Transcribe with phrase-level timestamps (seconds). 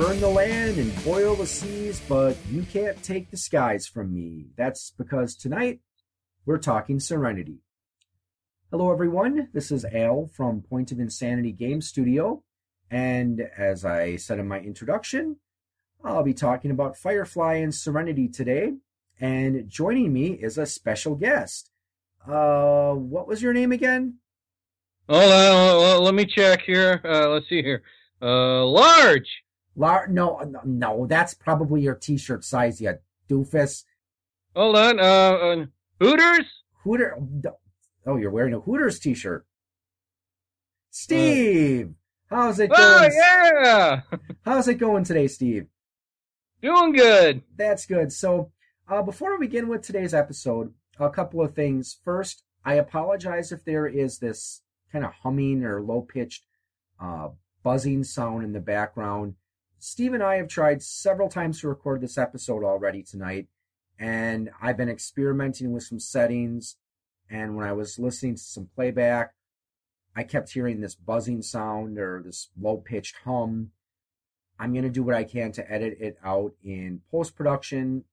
[0.00, 4.46] burn the land and boil the seas, but you can't take the skies from me.
[4.56, 5.80] That's because tonight
[6.46, 7.58] we're talking Serenity.
[8.70, 9.50] Hello, everyone.
[9.52, 12.42] This is Al from Point of Insanity Game Studio.
[12.90, 15.36] And as I said in my introduction,
[16.02, 18.76] I'll be talking about Firefly and Serenity today.
[19.20, 21.72] And joining me is a special guest.
[22.26, 24.14] Uh, what was your name again?
[25.10, 27.02] On, well, let me check here.
[27.04, 27.82] Uh, let's see here.
[28.22, 29.28] Uh, large.
[29.80, 32.98] Lar- no, no, that's probably your T-shirt size, you
[33.30, 33.84] doofus.
[34.54, 35.00] Hold on.
[35.00, 35.66] Uh, uh
[35.98, 36.46] Hooters.
[36.84, 37.16] Hooter.
[38.06, 39.46] Oh, you're wearing a Hooters T-shirt.
[40.90, 41.94] Steve,
[42.28, 43.12] how's it Oh going?
[43.14, 44.00] yeah,
[44.44, 45.66] How's it going today, Steve?
[46.60, 47.42] doing good.
[47.56, 48.12] That's good.
[48.12, 48.52] So,
[48.86, 51.96] uh, before we begin with today's episode, a couple of things.
[52.04, 54.60] First, I apologize if there is this
[54.92, 56.44] kind of humming or low pitched
[57.00, 57.28] uh,
[57.62, 59.36] buzzing sound in the background.
[59.82, 63.48] Steve and I have tried several times to record this episode already tonight,
[63.98, 66.76] and I've been experimenting with some settings.
[67.30, 69.32] And when I was listening to some playback,
[70.14, 73.70] I kept hearing this buzzing sound or this low pitched hum.
[74.58, 78.04] I'm going to do what I can to edit it out in post production.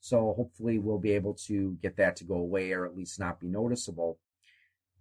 [0.00, 3.40] So hopefully we'll be able to get that to go away or at least not
[3.40, 4.20] be noticeable.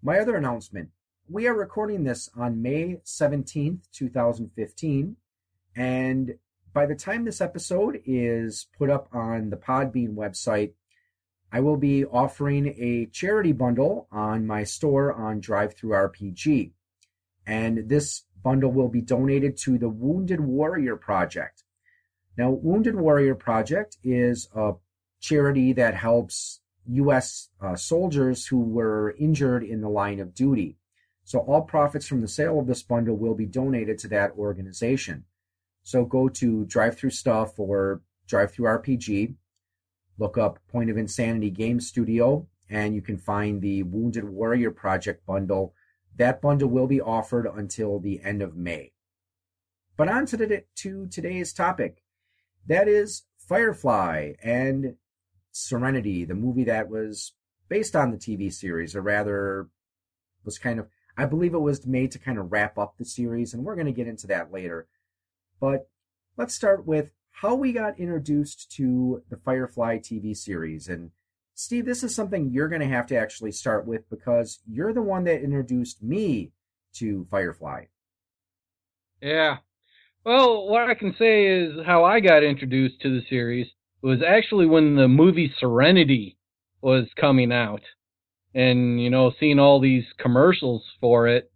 [0.02, 0.90] My other announcement
[1.30, 5.18] we are recording this on May 17th, 2015.
[5.78, 6.40] And
[6.74, 10.74] by the time this episode is put up on the Podbean website,
[11.52, 16.72] I will be offering a charity bundle on my store on DriveThruRPG.
[17.46, 21.64] And this bundle will be donated to the Wounded Warrior Project.
[22.38, 24.74] Now, Wounded Warrior Project is a
[25.22, 27.50] charity that helps U.S.
[27.62, 30.78] Uh, soldiers who were injured in the line of duty.
[31.24, 35.26] So all profits from the sale of this bundle will be donated to that organization.
[35.88, 39.36] So go to Drive Through Stuff or DriveThruRPG,
[40.18, 45.26] look up Point of Insanity Game Studio, and you can find the Wounded Warrior Project
[45.26, 45.74] bundle.
[46.18, 48.92] That bundle will be offered until the end of May.
[49.96, 52.04] But on to, the, to today's topic.
[52.66, 54.98] That is Firefly and
[55.54, 57.32] Serenity, the movie that was
[57.70, 59.70] based on the TV series, or rather
[60.44, 60.88] was kind of
[61.18, 63.88] I believe it was made to kind of wrap up the series, and we're going
[63.88, 64.88] to get into that later.
[65.60, 65.90] But
[66.38, 70.88] let's start with how we got introduced to the Firefly TV series.
[70.88, 71.12] And
[71.54, 75.02] Steve, this is something you're going to have to actually start with because you're the
[75.02, 76.52] one that introduced me
[76.94, 77.86] to Firefly.
[79.22, 79.58] Yeah.
[80.24, 83.68] Well, what I can say is how I got introduced to the series
[84.02, 86.38] was actually when the movie Serenity
[86.82, 87.82] was coming out.
[88.54, 91.52] And, you know, seeing all these commercials for it,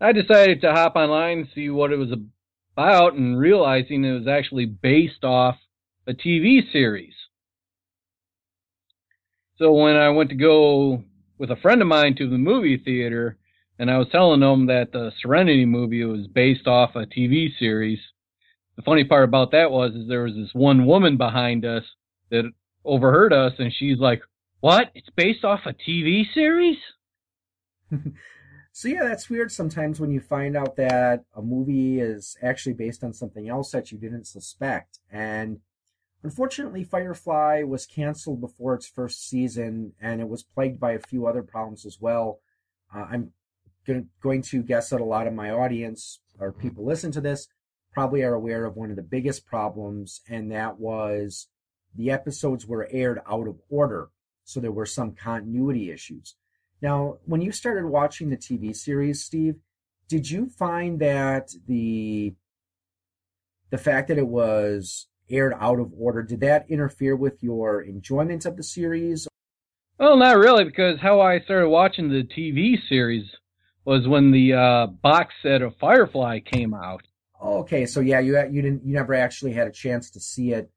[0.00, 2.12] I decided to hop online see what it was
[2.72, 5.56] about and realizing it was actually based off
[6.06, 7.14] a TV series.
[9.58, 11.04] So when I went to go
[11.38, 13.38] with a friend of mine to the movie theater,
[13.78, 17.98] and I was telling them that the Serenity movie was based off a TV series.
[18.76, 21.84] The funny part about that was is there was this one woman behind us
[22.30, 22.50] that
[22.84, 24.22] overheard us, and she's like,
[24.60, 24.90] "What?
[24.94, 26.78] It's based off a TV series?"
[28.72, 33.04] so yeah, that's weird sometimes when you find out that a movie is actually based
[33.04, 34.98] on something else that you didn't suspect.
[35.10, 35.60] And
[36.22, 41.26] unfortunately, Firefly was canceled before its first season, and it was plagued by a few
[41.26, 42.40] other problems as well.
[42.94, 43.32] Uh, I'm
[44.22, 47.48] going to guess that a lot of my audience or people listen to this
[47.92, 51.48] probably are aware of one of the biggest problems, and that was
[51.94, 54.08] the episodes were aired out of order.
[54.44, 56.36] So there were some continuity issues.
[56.82, 59.54] Now, when you started watching the TV series, Steve,
[60.08, 62.34] did you find that the
[63.70, 68.44] the fact that it was aired out of order did that interfere with your enjoyment
[68.44, 69.26] of the series?
[69.98, 73.24] Well, not really, because how I started watching the TV series
[73.84, 77.02] was when the uh, box set of Firefly came out.
[77.40, 80.70] Okay, so yeah, you you didn't you never actually had a chance to see it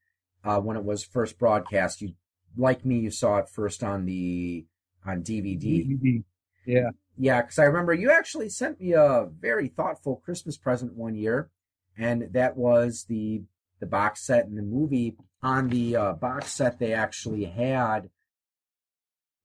[0.43, 2.01] uh, when it was first broadcast.
[2.01, 2.13] You
[2.55, 4.65] like me, you saw it first on the
[5.05, 5.87] on DVD.
[5.87, 6.23] DVD.
[6.65, 11.15] Yeah, yeah, because I remember you actually sent me a very thoughtful Christmas present one
[11.15, 11.49] year,
[11.97, 13.43] and that was the
[13.79, 15.15] the box set and the movie.
[15.43, 18.09] On the uh, box set, they actually had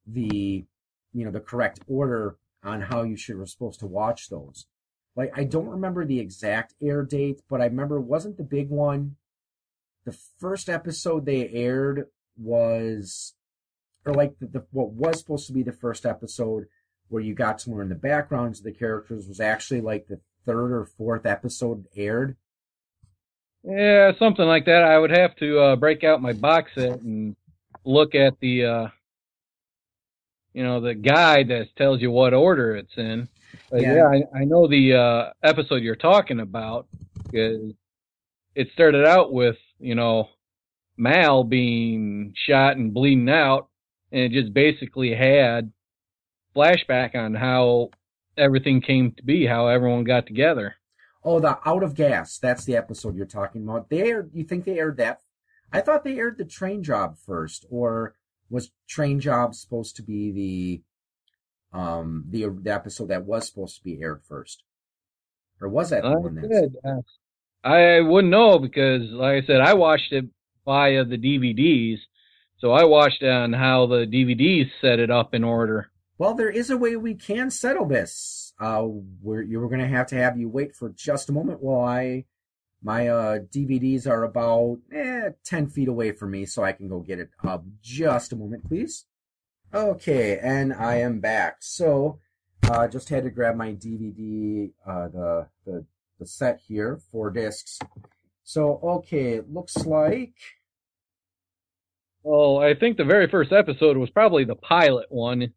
[0.07, 0.65] the
[1.12, 4.67] you know the correct order on how you should were supposed to watch those.
[5.17, 9.17] Like I don't remember the exact air date, but I remember wasn't the big one.
[10.05, 12.07] The first episode they aired
[12.39, 13.35] was,
[14.05, 16.67] or like the, the what was supposed to be the first episode
[17.08, 20.73] where you got to learn the backgrounds of the characters was actually like the third
[20.73, 22.37] or fourth episode aired.
[23.62, 24.85] Yeah, something like that.
[24.85, 27.37] I would have to uh, break out my box set and
[27.85, 28.88] look at the, uh,
[30.55, 33.29] you know, the guide that tells you what order it's in.
[33.70, 36.87] But yeah, yeah I, I, know the uh, episode you're talking about
[37.32, 40.29] it started out with, you know,
[40.97, 43.70] Mal being shot and bleeding out,
[44.12, 45.73] and it just basically had
[46.55, 47.91] flashback on how
[48.37, 50.77] everything came to be, how everyone got together.
[51.23, 52.39] Oh, the Out of Gas.
[52.39, 53.91] That's the episode you're talking about.
[53.91, 55.21] They aired, you think they aired that?
[55.73, 58.15] I thought they aired the train job first, or
[58.49, 63.85] was train job supposed to be the um the, the episode that was supposed to
[63.85, 64.65] be aired first,
[65.61, 66.73] or was that the one that?
[66.85, 70.25] Uh, I wouldn't know because, like I said, I watched it
[70.65, 71.99] via the DVDs,
[72.61, 75.91] so I watched on how the DVDs set it up in order.
[76.19, 78.53] Well, there is a way we can settle this.
[78.61, 78.87] Uh,
[79.23, 82.27] we're, you're going to have to have you wait for just a moment while I
[82.83, 87.01] my uh, DVDs are about eh, 10 feet away from me, so I can go
[87.01, 87.31] get it.
[87.47, 89.05] Uh, just a moment, please.
[89.73, 91.59] Okay, and I am back.
[91.61, 92.21] So,
[92.65, 95.85] uh, just had to grab my DVD, uh, the, the,
[96.19, 97.79] the set here, four discs.
[98.45, 100.35] So, okay, it looks like.
[102.23, 105.53] Well, I think the very first episode was probably the pilot one.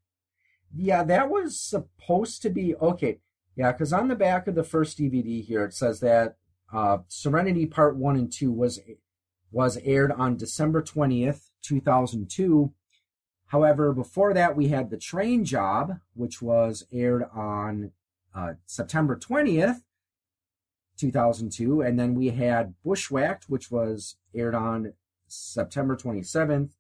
[0.76, 3.20] Yeah, that was supposed to be okay.
[3.56, 6.38] Yeah, because on the back of the first DVD here, it says that
[6.72, 8.80] uh, Serenity Part One and Two was
[9.52, 12.74] was aired on December twentieth, two thousand two.
[13.48, 17.92] However, before that, we had the Train Job, which was aired on
[18.34, 19.84] uh, September twentieth,
[20.98, 24.94] two thousand two, and then we had Bushwhacked, which was aired on
[25.34, 26.74] September twenty seventh,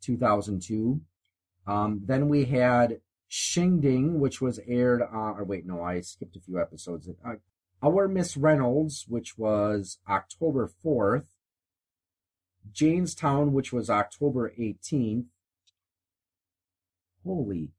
[0.00, 1.00] two thousand two.
[1.66, 3.00] Um, then we had
[3.30, 7.08] Shing which was aired on, or wait, no, I skipped a few episodes.
[7.22, 7.34] Uh,
[7.82, 11.26] our Miss Reynolds, which was October 4th,
[12.72, 15.26] Jaynestown, which was October 18th.
[17.22, 17.72] Holy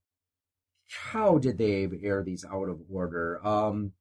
[0.90, 3.46] how did they air these out of order?
[3.46, 3.94] Um,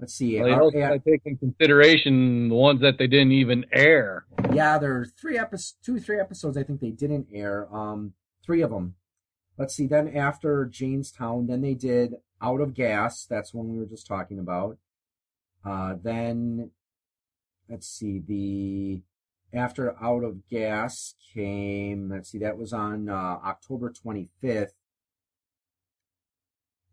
[0.00, 0.40] let's see.
[0.40, 4.24] Well, also uh, take in consideration the ones that they didn't even air.
[4.52, 6.56] Yeah, there are three episodes, two, three episodes.
[6.56, 7.68] I think they didn't air.
[7.74, 8.14] Um,
[8.44, 8.94] three of them.
[9.58, 9.86] Let's see.
[9.86, 13.26] Then after Jaynestown, then they did out of gas.
[13.26, 14.78] That's one we were just talking about.
[15.64, 16.70] Uh, then
[17.68, 19.02] let's see the
[19.52, 22.08] after out of gas came.
[22.08, 24.72] Let's see, that was on uh, October 25th.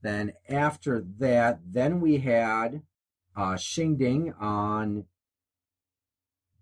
[0.02, 2.82] Then after that, then we had
[3.38, 5.06] uh, Shindig on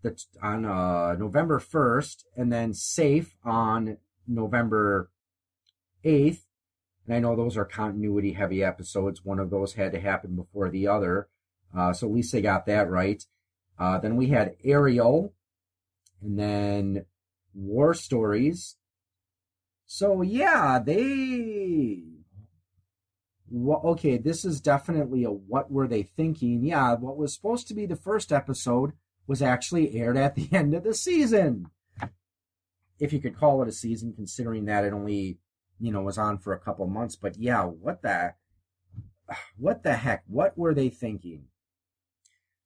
[0.03, 5.09] the on uh, November 1st, and then Safe on November
[6.03, 6.41] 8th.
[7.07, 9.23] And I know those are continuity heavy episodes.
[9.23, 11.29] One of those had to happen before the other.
[11.75, 13.23] Uh, so at least they got that right.
[13.79, 15.33] Uh, then we had Ariel
[16.21, 17.05] and then
[17.53, 18.75] War Stories.
[19.85, 22.14] So yeah, they.
[23.49, 26.63] Well, okay, this is definitely a what were they thinking?
[26.63, 28.93] Yeah, what was supposed to be the first episode
[29.27, 31.67] was actually aired at the end of the season.
[32.97, 35.39] If you could call it a season, considering that it only
[35.79, 37.15] you know, was on for a couple months.
[37.15, 38.33] But yeah, what the,
[39.57, 40.23] what the heck?
[40.27, 41.45] What were they thinking?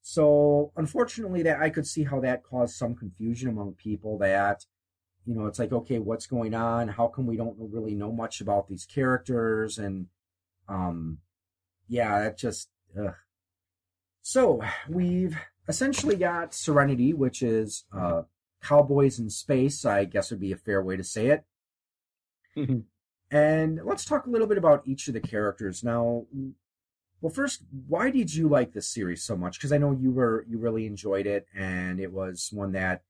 [0.01, 4.17] So unfortunately, that I could see how that caused some confusion among people.
[4.17, 4.65] That
[5.25, 6.88] you know, it's like, okay, what's going on?
[6.88, 9.77] How come we don't really know much about these characters?
[9.77, 10.07] And
[10.69, 11.17] um,
[11.88, 12.69] yeah, that just.
[12.97, 13.13] Ugh.
[14.21, 18.23] So we've essentially got Serenity, which is uh,
[18.61, 19.85] cowboys in space.
[19.85, 21.41] I guess would be a fair way to say
[22.55, 22.83] it.
[23.31, 25.83] And let's talk a little bit about each of the characters.
[25.83, 26.25] Now,
[27.21, 29.59] well, first, why did you like this series so much?
[29.59, 33.03] Because I know you were you really enjoyed it, and it was one that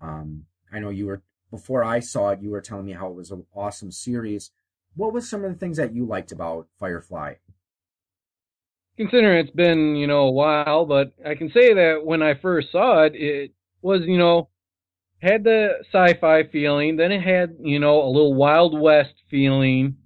[0.00, 2.42] um, I know you were before I saw it.
[2.42, 4.50] You were telling me how it was an awesome series.
[4.96, 7.34] What was some of the things that you liked about Firefly?
[8.96, 12.72] Considering it's been you know a while, but I can say that when I first
[12.72, 14.48] saw it, it was you know
[15.20, 19.96] had the sci-fi feeling, then it had, you know, a little Wild West feeling.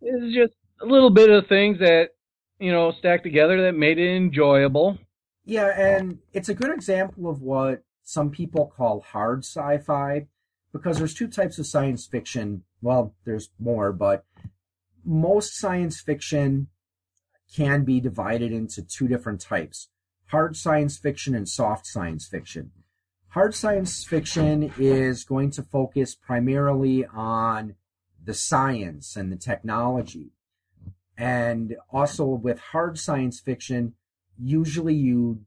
[0.00, 2.10] It was just a little bit of things that,
[2.58, 4.98] you know, stacked together that made it enjoyable.
[5.44, 10.26] Yeah, and it's a good example of what some people call hard sci-fi
[10.72, 12.64] because there's two types of science fiction.
[12.84, 14.24] Well, there's more, but
[15.04, 16.68] most science fiction
[17.54, 19.88] can be divided into two different types.
[20.26, 22.70] Hard science fiction and soft science fiction
[23.34, 27.74] hard science fiction is going to focus primarily on
[28.24, 30.30] the science and the technology.
[31.18, 33.94] And also with hard science fiction,
[34.38, 35.40] usually you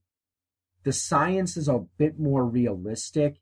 [0.83, 3.37] the science is a bit more realistic.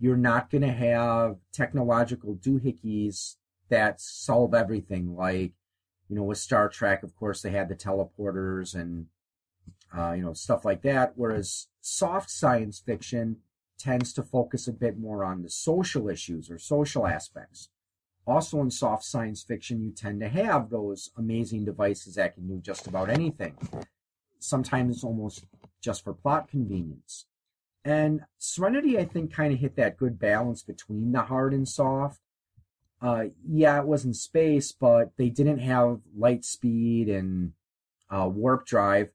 [0.00, 3.36] You're not going to have technological doohickeys
[3.68, 5.16] that solve everything.
[5.16, 5.52] Like,
[6.08, 9.06] you know, with Star Trek, of course, they had the teleporters and,
[9.96, 11.12] uh, you know, stuff like that.
[11.16, 13.38] Whereas soft science fiction
[13.78, 17.68] tends to focus a bit more on the social issues or social aspects.
[18.26, 22.58] Also, in soft science fiction, you tend to have those amazing devices that can do
[22.60, 23.56] just about anything.
[24.38, 25.44] Sometimes almost
[25.80, 27.26] just for plot convenience.
[27.84, 32.20] And Serenity, I think, kind of hit that good balance between the hard and soft.
[33.00, 37.52] Uh, yeah, it was in space, but they didn't have light speed and
[38.10, 39.10] uh, warp drive.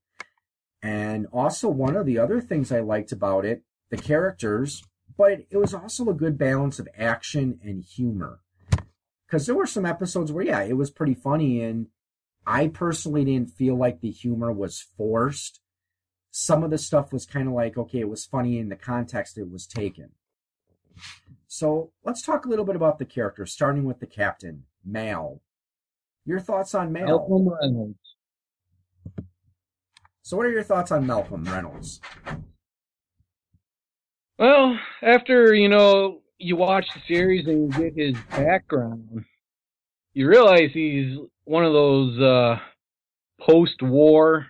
[0.81, 4.83] And also, one of the other things I liked about it, the characters,
[5.17, 8.39] but it was also a good balance of action and humor.
[9.25, 11.87] Because there were some episodes where, yeah, it was pretty funny, and
[12.45, 15.59] I personally didn't feel like the humor was forced
[16.35, 19.37] some of the stuff was kind of like, okay, it was funny in the context
[19.37, 20.09] it was taken.
[21.45, 25.41] So let's talk a little bit about the character, starting with the captain, Mal.
[26.25, 27.05] Your thoughts on Mal?
[27.05, 28.15] Malcolm Reynolds.
[30.23, 32.01] So, what are your thoughts on Malcolm Reynolds?
[34.39, 39.23] Well, after you know you watch the series and you get his background,
[40.15, 42.59] you realize he's one of those uh,
[43.39, 44.47] post-war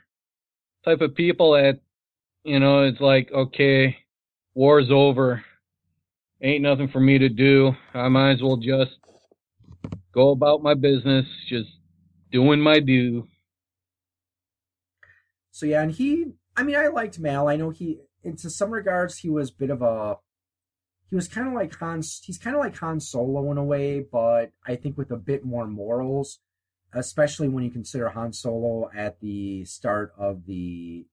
[0.85, 1.79] type of people that,
[2.43, 3.97] you know, it's like, okay,
[4.53, 5.43] war's over.
[6.41, 7.73] Ain't nothing for me to do.
[7.93, 8.97] I might as well just
[10.13, 11.69] go about my business, just
[12.31, 13.27] doing my due.
[15.51, 17.47] So yeah, and he, I mean, I liked Mal.
[17.47, 20.17] I know he, into some regards, he was a bit of a,
[21.09, 23.99] he was kind of like Han, he's kind of like Han Solo in a way,
[24.01, 26.39] but I think with a bit more morals
[26.93, 31.05] especially when you consider Han Solo at the start of the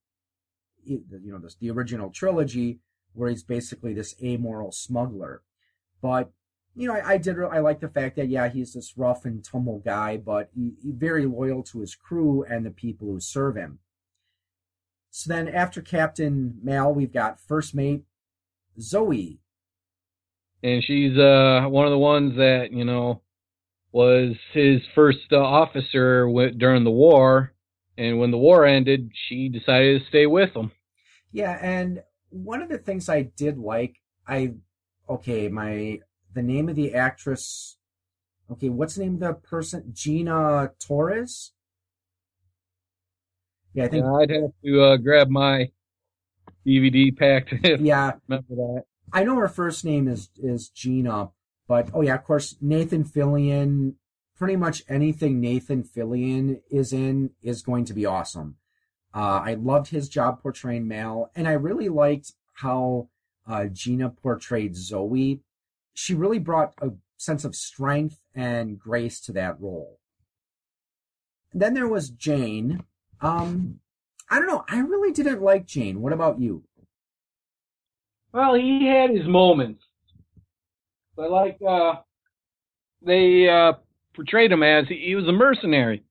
[0.84, 2.80] you know the, the original trilogy,
[3.12, 5.42] where he's basically this amoral smuggler.
[6.00, 6.30] But
[6.75, 9.44] you know, I, I did I like the fact that yeah, he's this rough and
[9.44, 13.56] tumble guy, but he, he very loyal to his crew and the people who serve
[13.56, 13.80] him.
[15.10, 18.04] So then, after Captain Mal, we've got First Mate
[18.80, 19.40] Zoe,
[20.62, 23.22] and she's uh one of the ones that you know
[23.92, 27.52] was his first uh, officer during the war,
[27.99, 30.73] and when the war ended, she decided to stay with him.
[31.32, 34.54] Yeah, and one of the things I did like, I
[35.09, 36.00] okay, my
[36.35, 37.76] the name of the actress.
[38.50, 39.90] Okay, what's the name of the person?
[39.92, 41.52] Gina Torres.
[43.75, 45.70] Yeah, I think yeah, I'd have to uh, grab my
[46.66, 48.85] DVD pack to yeah remember that.
[49.12, 51.30] I know her first name is is Gina,
[51.70, 53.94] but oh yeah, of course, Nathan Fillion.
[54.36, 58.56] Pretty much anything Nathan Fillion is in is going to be awesome.
[59.14, 63.08] Uh, I loved his job portraying Mal, and I really liked how
[63.46, 65.42] uh, Gina portrayed Zoe.
[65.94, 70.00] She really brought a sense of strength and grace to that role.
[71.52, 72.82] Then there was Jayne.
[73.20, 73.78] Um,
[74.28, 74.64] I don't know.
[74.68, 76.00] I really didn't like Jayne.
[76.00, 76.64] What about you?
[78.32, 79.84] Well, he had his moments.
[81.20, 81.96] But like uh,
[83.02, 83.74] they uh,
[84.14, 86.02] portrayed him as he, he was a mercenary,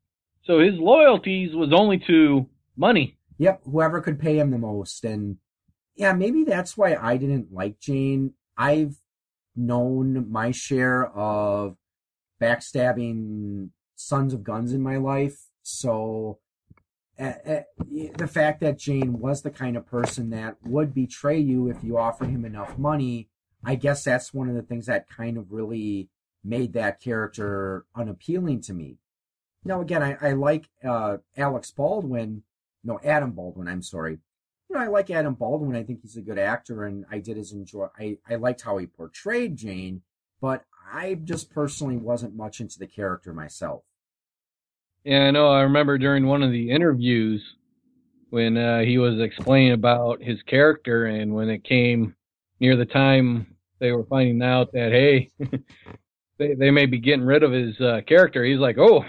[0.44, 2.48] so his loyalties was only to
[2.78, 3.18] money.
[3.40, 5.38] Yep, whoever could pay him the most, and
[5.96, 8.34] yeah, maybe that's why I didn't like Jayne.
[8.56, 8.98] I've
[9.56, 11.76] known my share of
[12.40, 16.38] backstabbing sons of guns in my life, so
[17.20, 17.34] uh,
[18.16, 21.98] the fact that Jayne was the kind of person that would betray you if you
[21.98, 23.30] offered him enough money
[23.64, 26.10] I guess that's one of the things that kind of really
[26.44, 28.98] made that character unappealing to me.
[29.66, 32.44] Now, again, I, I like uh, Alex Baldwin,
[32.84, 34.20] no, Adam Baldwin, I'm sorry.
[34.70, 35.76] You know, I like Adam Baldwin.
[35.76, 37.88] I think he's a good actor, and I did enjoy.
[38.00, 40.04] I, I liked how he portrayed Jayne,
[40.40, 40.64] but
[40.94, 43.84] I just personally wasn't much into the character myself.
[45.04, 45.50] Yeah, I know.
[45.50, 47.42] I remember during one of the interviews
[48.30, 52.16] when uh, he was explaining about his character, and when it came
[52.60, 55.30] near the time they were finding out that hey,
[56.38, 59.04] they they may be getting rid of his uh, character, he's like, oh,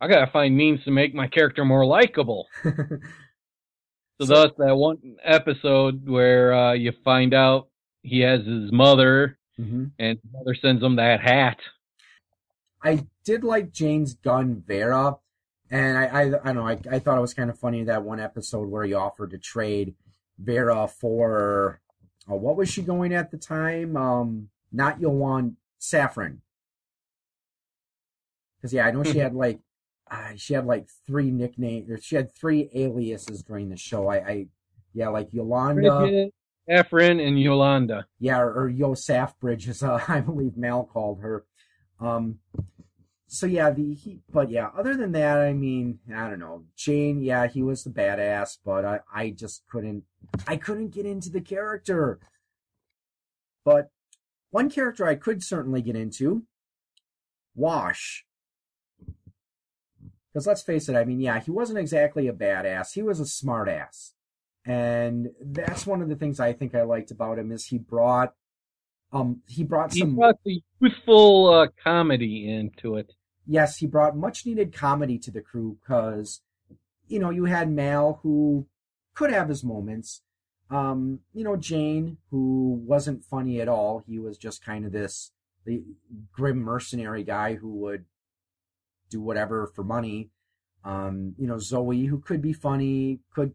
[0.00, 2.46] I gotta find means to make my character more likable.
[2.62, 2.72] so,
[4.20, 7.68] so thus that one episode where uh, you find out
[8.02, 9.86] he has his mother, mm-hmm.
[9.98, 11.58] and his mother sends him that hat.
[12.82, 15.16] I did like Jayne's gun Vera,
[15.70, 18.04] and I I, I don't know I, I thought it was kind of funny that
[18.04, 19.94] one episode where he offered to trade
[20.38, 21.80] Vera for
[22.30, 23.96] uh, what was she going at the time?
[23.96, 26.42] Um, not Yoan Saffron.
[28.56, 29.60] Because yeah, I know she had like
[30.10, 34.08] uh, she had like three nicknames or she had three aliases during the show.
[34.08, 34.46] I, I
[34.94, 36.30] Yeah, like Yolanda.
[36.70, 38.06] Ephraim, and Yolanda.
[38.18, 41.44] Yeah, or, or YoSaffBridge, as uh, I believe Mal called her.
[42.00, 42.40] Um,
[43.28, 46.64] so yeah, the he, but yeah, other than that, I mean, I don't know.
[46.76, 50.04] Jayne, yeah, he was the badass, but I, I just couldn't,
[50.46, 52.18] I couldn't get into the character.
[53.66, 53.90] But
[54.50, 56.44] one character I could certainly get into,
[57.54, 58.24] Wash.
[60.32, 62.94] Because let's face it, I mean, yeah, he wasn't exactly a badass.
[62.94, 64.12] He was a smartass.
[64.64, 68.32] And that's one of the things I think I liked about him is he brought
[69.10, 73.14] um he brought He some brought the youthful uh, comedy into it.
[73.50, 76.42] Yes, he brought much needed comedy to the crew because,
[77.06, 78.66] you know, you had Mal who
[79.14, 80.20] could have his moments.
[80.70, 84.04] Um, you know, Jayne who wasn't funny at all.
[84.06, 85.32] He was just kind of this
[85.64, 85.82] the
[86.30, 88.04] grim mercenary guy who would
[89.08, 90.28] do whatever for money.
[90.84, 93.54] Um, you know, Zoe who could be funny, could,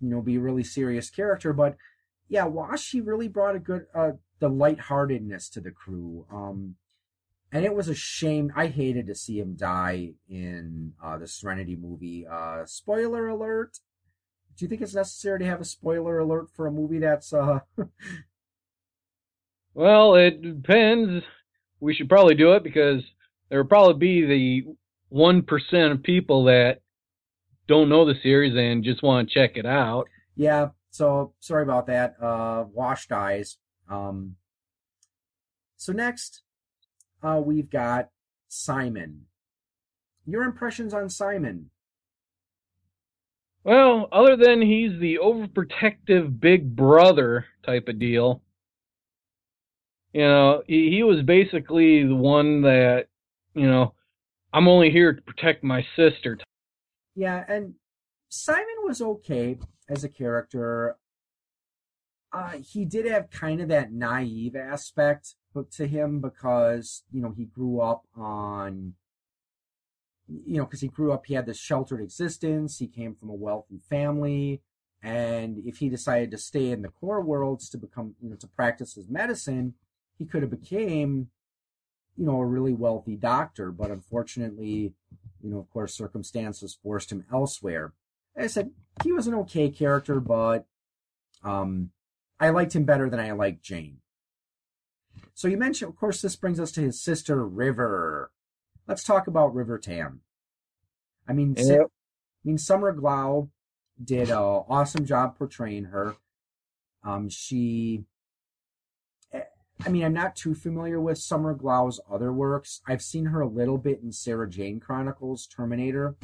[0.00, 1.76] you know, be a really serious character, but
[2.30, 6.24] yeah, Wash he really brought a good uh the lightheartedness to the crew.
[6.32, 6.76] Um
[7.52, 8.52] and it was a shame.
[8.54, 12.26] I hated to see him die in uh, the Serenity movie.
[12.30, 13.78] Uh, spoiler alert.
[14.56, 17.60] Do you think it's necessary to have a spoiler alert for a movie that's uh
[19.74, 21.24] Well, it depends.
[21.78, 23.02] We should probably do it because
[23.48, 24.74] there will probably be the
[25.08, 26.80] one percent of people that
[27.68, 30.08] don't know the series and just want to check it out.
[30.36, 32.16] yeah, so sorry about that.
[32.20, 33.58] Uh Wash dies.
[33.88, 34.36] Um
[35.76, 36.42] so next
[37.22, 38.08] uh we've got
[38.48, 39.26] Simon.
[40.26, 41.70] Your impressions on Simon?
[43.64, 48.42] Well, other than he's the overprotective big brother type of deal,
[50.12, 53.06] you know, he, he was basically the one that,
[53.54, 53.94] you know,
[54.52, 56.38] I'm only here to protect my sister.
[57.14, 57.74] Yeah, and
[58.28, 60.96] Simon was okay as a character.
[62.32, 65.34] Uh, he did have kind of that naive aspect
[65.72, 68.94] to him because you know he grew up on
[70.28, 73.34] you know because he grew up he had this sheltered existence he came from a
[73.34, 74.62] wealthy family
[75.02, 78.46] and if he decided to stay in the core worlds to become you know to
[78.46, 79.74] practice his medicine
[80.18, 81.28] he could have became
[82.16, 84.94] you know a really wealthy doctor but unfortunately
[85.42, 87.92] you know of course circumstances forced him elsewhere.
[88.38, 88.70] I said
[89.02, 90.66] he was an okay character but
[91.42, 91.90] um
[92.38, 93.98] i liked him better than i liked jayne
[95.34, 98.30] so you mentioned, of course, this brings us to his sister River.
[98.86, 100.20] Let's talk about River Tam.
[101.28, 101.66] I mean, Yep.
[101.66, 101.86] Si- I
[102.44, 103.50] mean, Summer Glau
[104.02, 106.16] did an awesome job portraying her.
[107.04, 108.04] Um, she,
[109.32, 109.42] eh,
[109.84, 112.80] I mean, I'm not too familiar with Summer Glau's other works.
[112.86, 116.16] I've seen her a little bit in Sarah Jane Chronicles, Terminator,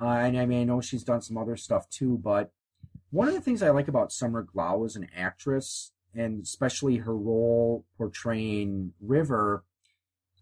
[0.00, 2.18] uh, and I mean, I know she's done some other stuff too.
[2.18, 2.52] But
[3.10, 7.16] one of the things I like about Summer Glau as an actress and especially her
[7.16, 9.64] role portraying River,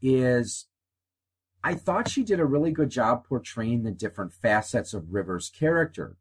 [0.00, 0.66] is
[1.64, 6.16] I thought she did a really good job portraying the different facets of River's character.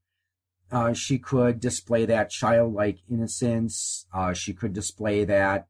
[0.71, 4.05] Uh, she could display that childlike innocence.
[4.13, 5.67] Uh, she could display that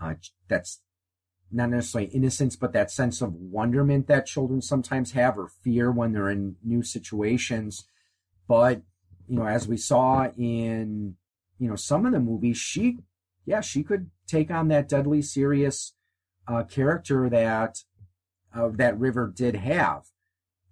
[0.00, 0.14] uh,
[0.48, 0.80] that's
[1.50, 6.12] not necessarily innocence, but that sense of wonderment that children sometimes have or fear when
[6.12, 7.86] they're in new situations.
[8.48, 8.82] But
[9.28, 11.16] you know, as we saw in
[11.58, 12.98] you know some of the movies she
[13.46, 15.94] yeah she could take on that deadly serious
[16.48, 17.78] uh, character that
[18.54, 20.04] uh, that river did have.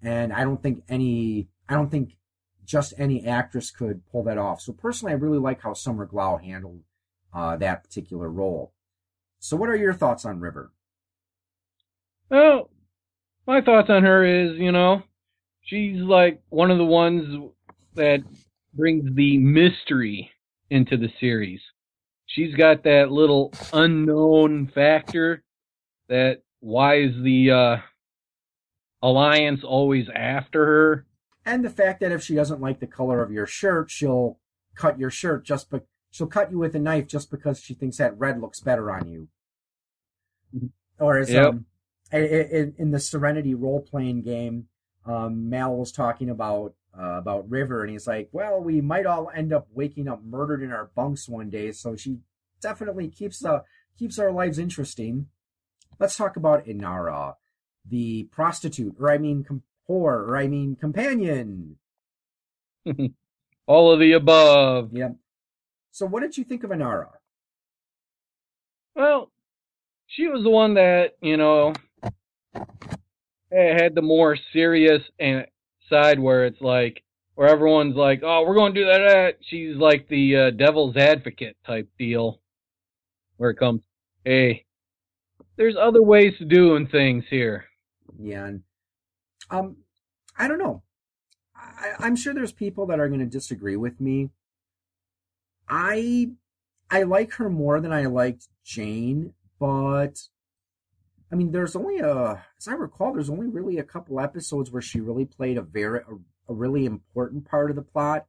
[0.03, 2.17] And i don't think any i don't think
[2.65, 4.61] just any actress could pull that off.
[4.61, 6.83] So personally i really like how summer glau handled
[7.35, 8.73] uh, that particular role.
[9.39, 10.73] So what are your thoughts on river?
[12.31, 12.71] Well,
[13.47, 15.03] my thoughts on her is, you know,
[15.63, 17.51] she's like one of the ones
[17.95, 18.23] that
[18.75, 20.31] brings the mystery
[20.73, 21.61] into the series.
[22.27, 25.43] She's got that little unknown factor
[26.09, 27.77] that why is the uh,
[29.03, 31.07] alliance always after her?
[31.45, 34.39] and the fact that if she doesn't like the color of your shirt she'll
[34.77, 37.97] cut your shirt just but she'll cut you with a knife just because she thinks
[37.97, 39.27] that red looks better on you
[41.01, 41.47] or as Yep.
[41.49, 41.65] um
[42.13, 44.69] in, in the serenity role-playing game
[45.05, 49.31] um mal was talking about uh, about river and he's like well we might all
[49.35, 52.19] end up waking up murdered in our bunks one day so she
[52.61, 53.61] definitely keeps uh
[53.99, 55.27] keeps our lives interesting
[55.99, 57.35] let's talk about inara
[57.89, 61.77] the prostitute or i mean com- whore or i mean companion
[63.67, 64.91] All of the above.
[64.93, 65.17] Yep.
[65.93, 67.09] So what did you think of Inara?
[68.95, 69.31] Well,
[70.07, 71.75] she was the one that, you know,
[73.51, 75.47] had the more serious and
[75.93, 77.03] side where it's like,
[77.35, 81.57] where everyone's like, "Oh, we're going to do that." She's like the uh, devil's advocate
[81.67, 82.41] type deal,
[83.37, 83.83] where it comes,
[84.25, 84.65] "Hey,
[85.57, 87.65] there's other ways to doing things here."
[88.19, 88.63] Yeah, and
[89.51, 89.77] um,
[90.39, 90.83] I don't know.
[91.57, 94.31] I, I'm sure there's people that are going to disagree with me.
[95.69, 96.31] I
[96.91, 100.29] I like her more than I liked Jayne, but
[101.33, 104.83] I mean, there's only a, as I recall, there's only really a couple episodes where
[104.83, 108.27] she really played a very, a, a really important part of the plot.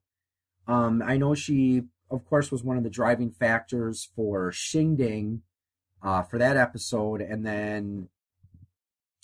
[0.68, 5.40] Um, I know she, of course, was one of the driving factors for Shindig,
[6.02, 8.08] uh, for that episode, and then,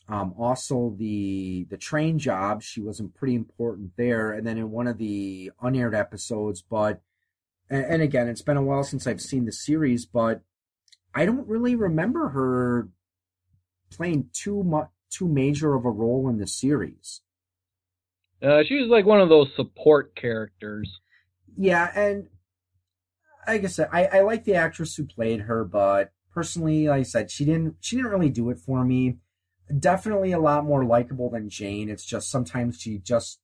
[0.09, 2.63] um, also the the train job.
[2.63, 7.01] She wasn't pretty important there, and then in one of the unaired episodes, but
[7.69, 10.41] and, and again, it's been a while since I've seen the series, but
[11.13, 12.89] I don't really remember her
[13.91, 17.21] playing too much too major of a role in the series.
[18.41, 20.99] Uh, she was like one of those support characters.
[21.57, 22.27] Yeah, and
[23.47, 27.03] like I said, I, I like the actress who played her, but personally, like I
[27.03, 29.17] said, she didn't she didn't really do it for me.
[29.77, 31.89] Definitely a lot more likable than Jayne.
[31.89, 33.39] It's just sometimes she just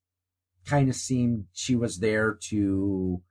[0.65, 3.21] kind of seemed she was there to.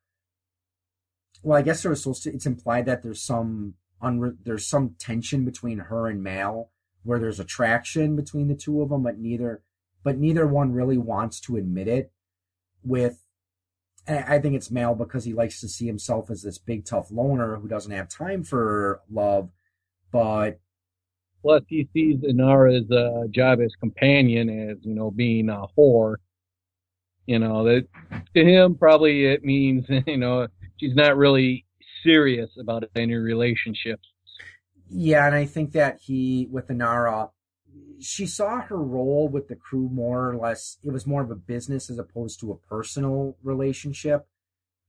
[1.42, 2.32] Well, I guess there was supposed to.
[2.32, 6.70] It's implied that there's some unre, there's some tension between her and Mal,
[7.04, 9.62] where there's attraction between the two of them, but neither
[10.02, 12.10] but neither one really wants to admit it.
[12.82, 13.24] With
[14.06, 17.56] I think it's Mal because he likes to see himself as this big tough loner
[17.56, 19.48] who doesn't have time for love,
[20.12, 20.60] but
[21.40, 26.16] plus he sees Inara's uh, job as companion as you know being a whore.
[27.26, 27.86] You know that
[28.36, 31.64] to him probably it means you know she's not really
[32.02, 34.06] serious about any relationships.
[34.88, 37.30] Yeah, and I think that he with Inara,
[38.00, 40.78] she saw her role with the crew more or less.
[40.82, 44.26] It was more of a business as opposed to a personal relationship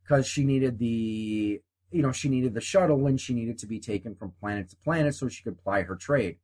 [0.02, 3.80] because she needed the you know she needed the shuttle and she needed to be
[3.80, 6.38] taken from planet to planet so she could ply her trade.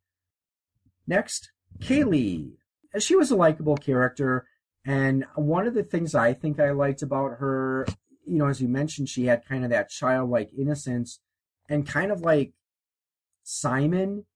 [1.06, 2.52] Next, Kaylee.
[2.98, 4.46] She was a likable character,
[4.84, 7.86] and one of the things I think I liked about her,
[8.26, 11.20] you know, as you mentioned, she had kind of that childlike innocence
[11.70, 12.52] and kind of like
[13.42, 14.26] Simon,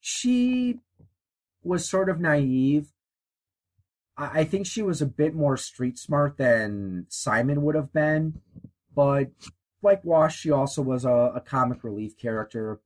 [0.00, 0.80] she
[1.62, 2.88] was sort of naive.
[4.16, 8.40] I think she was a bit more street smart than Simon would have been,
[8.94, 9.30] but
[9.82, 12.80] like Wash, she also was a, a comic relief character.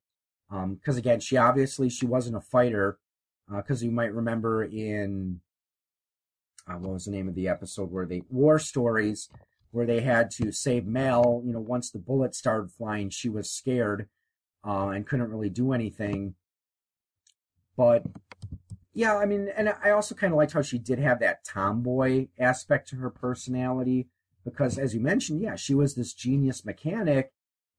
[0.49, 2.99] Because um, again, she obviously she wasn't a fighter.
[3.55, 5.41] Because uh, you might remember in
[6.69, 9.29] uh, what was the name of the episode where they war stories
[9.71, 11.43] where they had to save Mel.
[11.45, 14.09] You know, once the bullets started flying, she was scared
[14.67, 16.35] uh, and couldn't really do anything.
[17.77, 18.05] But
[18.95, 22.29] yeah, I mean, and I also kind of liked how she did have that tomboy
[22.39, 24.09] aspect to her personality
[24.45, 27.33] because, as you mentioned, yeah, she was this genius mechanic,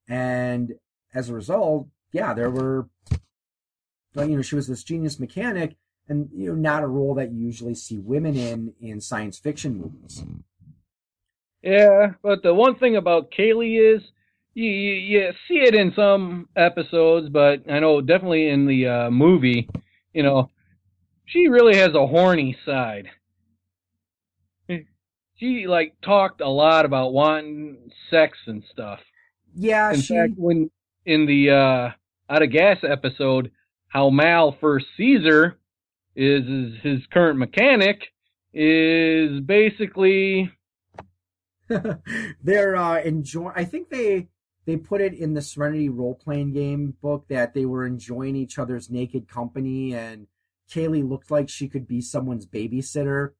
[0.07, 0.73] and
[1.13, 2.89] as a result, yeah, there were,
[4.15, 7.39] you know, she was this genius mechanic, and you know, not a role that you
[7.39, 10.23] usually see women in in science fiction movies.
[11.63, 14.11] Yeah, but the one thing about Kaylee is
[14.57, 19.11] you, you, you see it in some episodes, but I know definitely in the uh,
[19.11, 19.69] movie,
[20.13, 20.49] you know,
[21.25, 23.07] she really has a horny side.
[25.35, 28.99] She like talked a lot about wanting sex and stuff.
[29.53, 30.15] Yeah, in she...
[30.15, 30.71] fact, when
[31.05, 33.51] in the uh, out of gas episode,
[33.89, 35.59] how Mal first sees her
[36.15, 38.01] is, is his current mechanic
[38.55, 40.51] is basically
[42.43, 44.27] they're uh enjoying i think they
[44.67, 48.59] they put it in the Serenity role playing game book that they were enjoying each
[48.59, 50.27] other's naked company, and
[50.69, 53.31] Kaylee looked like she could be someone's babysitter.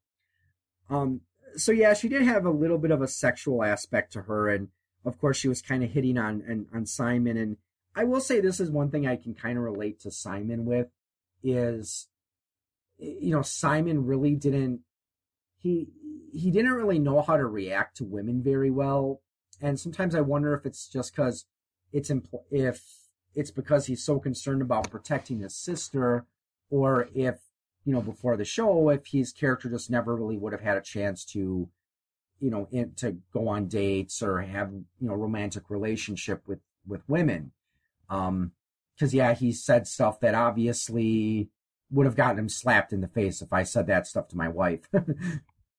[0.88, 1.20] Um,
[1.54, 4.68] so yeah, she did have a little bit of a sexual aspect to her, and
[5.04, 7.36] of course, she was kind of hitting on, on on Simon.
[7.36, 7.58] And
[7.94, 10.88] I will say this is one thing I can kind of relate to Simon with
[11.42, 12.08] is,
[12.96, 14.80] you know, Simon really didn't
[15.58, 15.88] he
[16.32, 19.20] he didn't really know how to react to women very well
[19.60, 21.46] and sometimes I wonder if it's just because
[21.92, 22.84] it's impl- if
[23.34, 26.26] it's because he's so concerned about protecting his sister,
[26.70, 27.36] or if
[27.84, 30.82] you know before the show, if his character just never really would have had a
[30.82, 31.68] chance to,
[32.40, 37.08] you know, in, to go on dates or have you know romantic relationship with with
[37.08, 37.52] women.
[38.10, 38.52] Um,
[38.94, 41.50] because yeah, he said stuff that obviously
[41.90, 44.48] would have gotten him slapped in the face if I said that stuff to my
[44.48, 44.88] wife.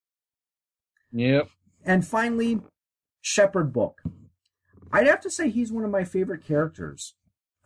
[1.12, 1.50] yep.
[1.86, 2.62] And finally,
[3.21, 4.01] Shepherd book.
[4.91, 7.15] I'd have to say he's one of my favorite characters.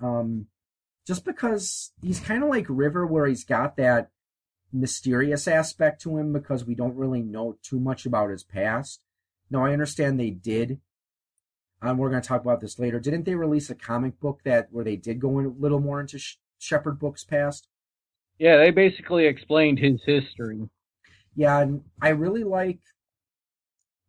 [0.02, 0.48] Um,
[1.06, 4.10] just because he's kind of like River, where he's got that
[4.72, 9.02] mysterious aspect to him because we don't really know too much about his past.
[9.50, 10.80] Now, I understand they did.
[11.82, 13.00] Um, we're going to talk about this later.
[13.00, 16.00] Didn't they release a comic book that where they did go in a little more
[16.00, 17.68] into Sh- Shepherd Book's past?
[18.40, 20.70] Yeah, they basically explained his history.
[21.36, 22.80] Yeah, and I really like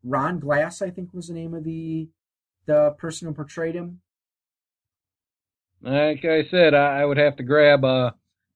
[0.05, 0.83] Ron Glass.
[0.83, 2.09] I think was the name of the
[2.67, 4.01] the person who portrayed him.
[5.83, 8.12] Like I said, I, I would have to grab uh,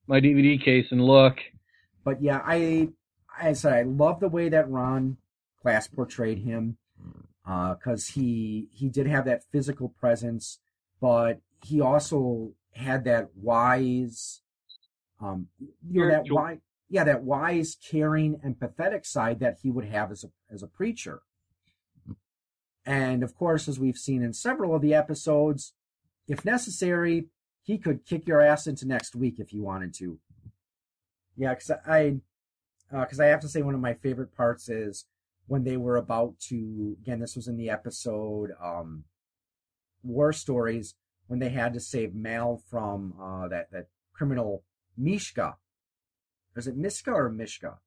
[0.07, 1.37] my DVD case and look.
[2.05, 2.89] But yeah, I
[3.39, 5.19] I said I love the way that Ron
[5.63, 6.79] Glass portrayed him
[7.45, 10.59] because uh, he he did have that physical presence,
[11.01, 14.43] but he also had that wise,
[15.21, 16.59] um, you know, that wise,
[16.89, 21.23] yeah, that wise, caring, empathetic side that he would have as a as a preacher.
[22.85, 25.75] And of course, as we've seen in several of the episodes,
[26.27, 27.27] if necessary,
[27.63, 30.19] he could kick your ass into next week if he wanted to.
[31.37, 32.17] Yeah, because I,
[32.91, 35.05] because uh, I have to say one of my favorite parts is
[35.47, 36.97] when they were about to.
[37.03, 39.05] Again, this was in the episode um,
[40.03, 40.95] War Stories
[41.27, 44.65] when they had to save Mal from uh, that that criminal
[44.97, 45.57] Mishka.
[46.57, 47.79] Is it Miska or Mishka?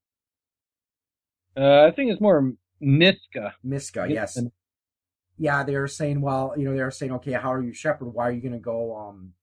[1.58, 3.56] Uh, I think it's more Miska.
[3.64, 4.38] Miska, yes
[5.42, 8.10] yeah, they were saying, well, you know, they were saying, okay, how are you, Shepherd?
[8.10, 9.34] Why are you going to go, um,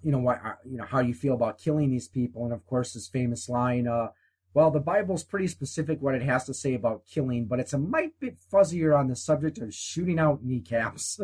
[0.00, 2.44] you know, what, uh, you know, how do you feel about killing these people?
[2.44, 4.10] And of course, this famous line, uh,
[4.54, 7.78] well, the Bible's pretty specific what it has to say about killing, but it's a
[7.78, 11.18] mite bit fuzzier on the subject of shooting out kneecaps.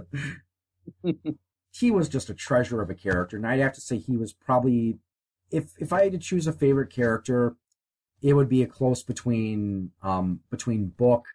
[1.71, 4.33] he was just a treasure of a character, and I'd have to say he was
[4.33, 4.99] probably,
[5.53, 7.55] if if I had to choose a favorite character,
[8.21, 11.27] it would be a close between um between Book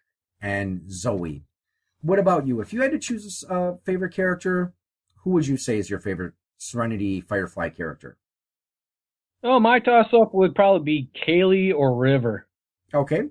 [0.42, 1.44] and Zoe
[2.02, 2.60] what about you?
[2.60, 4.72] If you had to choose a favorite character,
[5.22, 8.16] who would you say is your favorite Serenity Firefly character?
[9.42, 12.46] Oh, my toss up would probably be Kaylee or River.
[12.92, 13.22] Okay.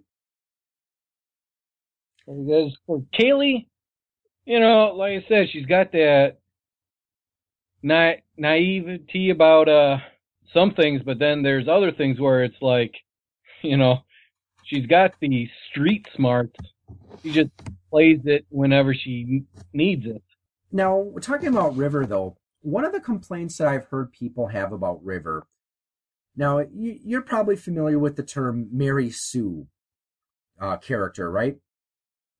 [2.26, 3.68] Because for Kaylee,
[4.46, 6.38] you know, like I said, she's got that
[7.84, 9.98] na- naivety about uh
[10.54, 12.94] some things, but then there's other things where it's like,
[13.62, 14.00] you know,
[14.64, 16.56] she's got the street smarts.
[17.22, 17.52] She just
[17.90, 20.24] plays it whenever she needs it.
[20.72, 22.38] Now, we're talking about River, though.
[22.62, 25.48] One of the complaints that I've heard people have about River.
[26.36, 29.68] Now, you're probably familiar with the term Mary Sue
[30.60, 31.58] uh, character, right?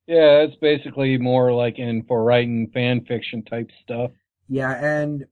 [0.08, 4.12] Yeah, it's basically more like in for writing fan fiction type stuff.
[4.48, 5.26] Yeah, and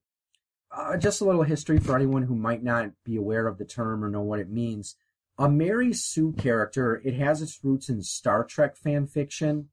[0.72, 4.04] uh, just a little history for anyone who might not be aware of the term
[4.04, 4.96] or know what it means.
[5.40, 9.70] A Mary Sue character, it has its roots in Star Trek fan fiction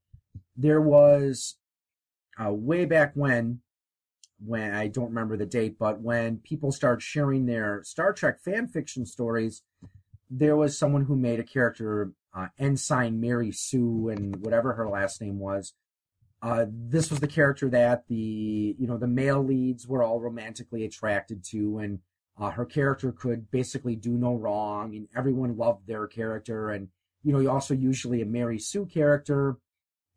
[0.56, 1.56] there was
[2.42, 3.60] uh, way back when,
[4.44, 8.68] when I don't remember the date, but when people started sharing their Star Trek fan
[8.68, 9.62] fiction stories,
[10.30, 15.20] there was someone who made a character, uh, Ensign Mary Sue, and whatever her last
[15.20, 15.74] name was.
[16.42, 20.84] Uh, this was the character that the you know the male leads were all romantically
[20.84, 22.00] attracted to, and
[22.38, 26.70] uh, her character could basically do no wrong, and everyone loved their character.
[26.70, 26.88] And
[27.22, 29.56] you know, also usually a Mary Sue character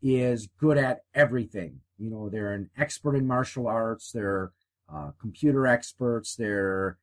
[0.01, 1.81] is good at everything.
[1.97, 4.11] You know, they're an expert in martial arts.
[4.11, 4.51] They're
[4.91, 6.35] uh, computer experts.
[6.35, 6.97] They're,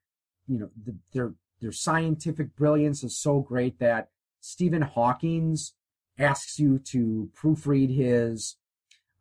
[0.46, 4.09] you know, the, their their scientific brilliance is so great that
[4.40, 5.74] Stephen Hawking's
[6.18, 8.57] asks you to proofread his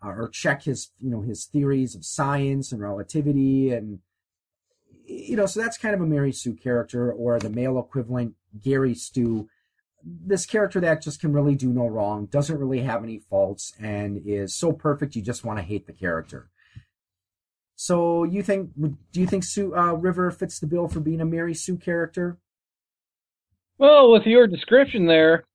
[0.04, 4.00] uh, or check his, you know, his theories of science and relativity and
[5.06, 8.96] you know, so that's kind of a Mary Sue character or the male equivalent Gary
[8.96, 9.50] Stu
[10.04, 14.22] this character that just can really do no wrong, doesn't really have any faults, and
[14.26, 16.50] is so perfect you just want to hate the character.
[17.76, 18.72] So you think?
[18.76, 22.38] Do you think Sue uh, River fits the bill for being a Mary Sue character?
[23.78, 25.46] Well, with your description there,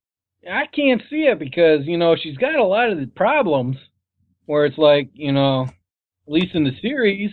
[0.51, 3.77] I can't see it because you know she's got a lot of the problems
[4.47, 7.31] where it's like you know, at least in the series,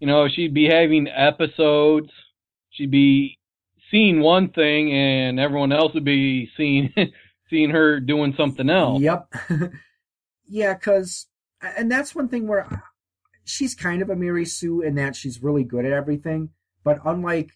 [0.00, 2.10] you know, she'd be having episodes,
[2.70, 3.38] she'd be
[3.90, 6.92] seeing one thing and everyone else would be seeing
[7.50, 9.00] seeing her doing something else.
[9.02, 9.32] Yep.
[10.48, 11.26] yeah, because
[11.62, 12.82] and that's one thing where
[13.44, 16.50] she's kind of a Mary Sue in that she's really good at everything,
[16.84, 17.52] but unlike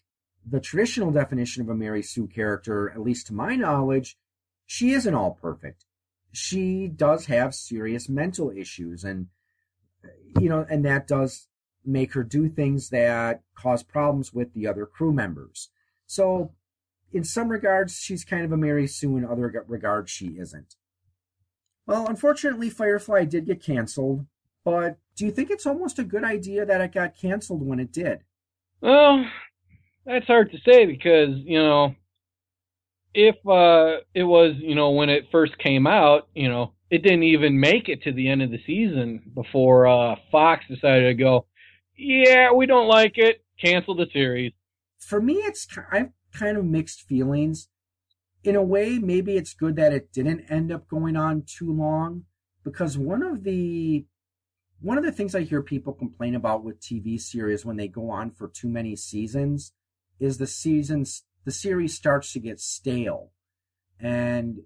[0.49, 4.17] the traditional definition of a Mary Sue character, at least to my knowledge,
[4.65, 5.85] she isn't all perfect.
[6.31, 9.27] She does have serious mental issues and
[10.39, 11.47] you know, and that does
[11.85, 15.69] make her do things that cause problems with the other crew members.
[16.11, 16.51] So,
[17.13, 19.15] in some regards, she's kind of a Mary Sue.
[19.15, 20.75] In other regards, she isn't.
[21.87, 24.25] Well, unfortunately, Firefly did get canceled.
[24.65, 27.93] But do you think it's almost a good idea that it got canceled when it
[27.93, 28.19] did?
[28.81, 29.25] Well,
[30.05, 31.95] that's hard to say because you know,
[33.13, 37.23] if uh, it was you know when it first came out, you know, it didn't
[37.23, 41.45] even make it to the end of the season before uh, Fox decided to go,
[41.97, 44.51] yeah, we don't like it, cancel the series.
[45.01, 47.67] For me, it's I've kind of mixed feelings.
[48.43, 52.25] In a way, maybe it's good that it didn't end up going on too long
[52.63, 54.05] because one of the
[54.79, 58.09] one of the things I hear people complain about with TV series when they go
[58.09, 59.73] on for too many seasons
[60.19, 63.31] is the seasons the series starts to get stale.
[63.99, 64.61] And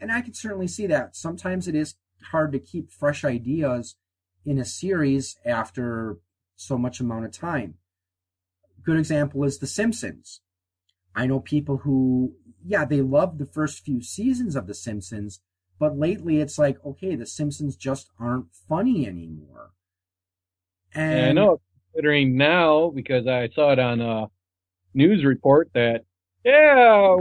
[0.00, 1.16] and I can certainly see that.
[1.16, 1.94] Sometimes it is
[2.30, 3.96] hard to keep fresh ideas
[4.44, 6.18] in a series after
[6.56, 7.74] so much amount of time.
[8.84, 10.40] Good example is The Simpsons.
[11.14, 15.40] I know people who, yeah, they love the first few seasons of The Simpsons,
[15.78, 19.70] but lately it's like, okay, The Simpsons just aren't funny anymore.
[20.94, 21.60] And yeah, I know,
[21.92, 24.26] considering now, because I saw it on a
[24.92, 26.04] news report that,
[26.44, 27.16] yeah,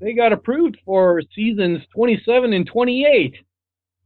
[0.00, 3.34] they got approved for seasons 27 and 28.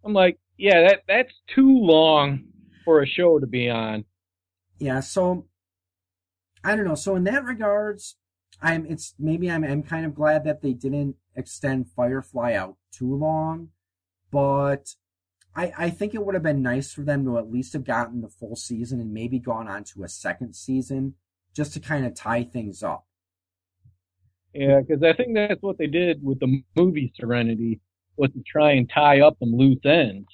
[0.05, 2.45] I'm like, yeah, that that's too long
[2.85, 4.05] for a show to be on.
[4.79, 5.47] Yeah, so
[6.63, 6.95] I don't know.
[6.95, 8.17] So in that regards,
[8.61, 13.15] I'm it's maybe I'm I'm kind of glad that they didn't extend Firefly out too
[13.15, 13.69] long,
[14.31, 14.95] but
[15.55, 18.21] I I think it would have been nice for them to at least have gotten
[18.21, 21.15] the full season and maybe gone on to a second season
[21.55, 23.07] just to kind of tie things up.
[24.53, 27.81] Yeah, because I think that's what they did with the movie Serenity
[28.17, 30.27] was to try and tie up some loose ends.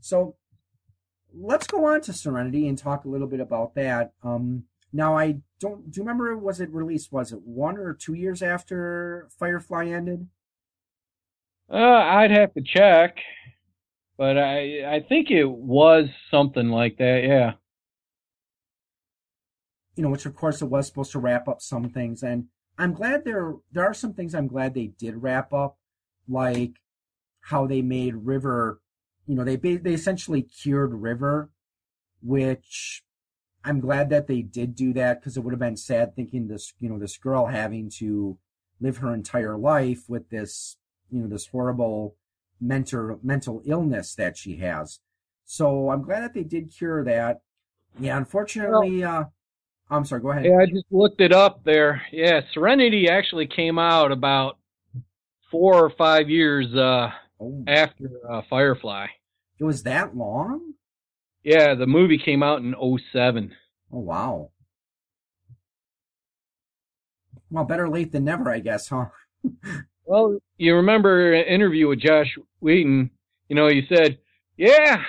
[0.00, 0.34] So
[1.34, 4.12] let's go on to Serenity and talk a little bit about that.
[4.22, 5.90] Um, now, I don't.
[5.90, 6.36] Do you remember?
[6.36, 7.12] Was it released?
[7.12, 10.28] Was it one or two years after Firefly ended?
[11.70, 13.16] Uh, I'd have to check,
[14.18, 17.22] but I I think it was something like that.
[17.24, 17.52] Yeah
[19.94, 22.22] you know, which of course it was supposed to wrap up some things.
[22.22, 22.46] And
[22.78, 25.76] I'm glad there there are some things I'm glad they did wrap up,
[26.28, 26.72] like
[27.40, 28.80] how they made River,
[29.32, 31.48] you know, they they essentially cured River,
[32.22, 33.02] which
[33.64, 36.74] I'm glad that they did do that because it would have been sad thinking this,
[36.80, 38.36] you know, this girl having to
[38.78, 40.76] live her entire life with this,
[41.10, 42.14] you know, this horrible
[42.60, 45.00] mental mental illness that she has.
[45.46, 47.40] So I'm glad that they did cure that.
[47.98, 50.44] Yeah, unfortunately, well, uh, I'm sorry, go ahead.
[50.44, 52.02] Yeah, I just looked it up there.
[52.12, 54.58] Yeah, Serenity actually came out about
[55.50, 57.64] four or five years uh, oh.
[57.66, 59.06] after uh, Firefly.
[59.62, 60.74] It was that long?
[61.44, 62.74] Yeah, the movie came out in
[63.12, 63.54] 07.
[63.92, 64.50] Oh, wow.
[67.48, 69.04] Well, better late than never, I guess, huh?
[70.04, 72.26] well, you remember an interview with Joss
[72.58, 73.12] Whedon.
[73.48, 74.18] You know, he said,
[74.56, 75.00] yeah,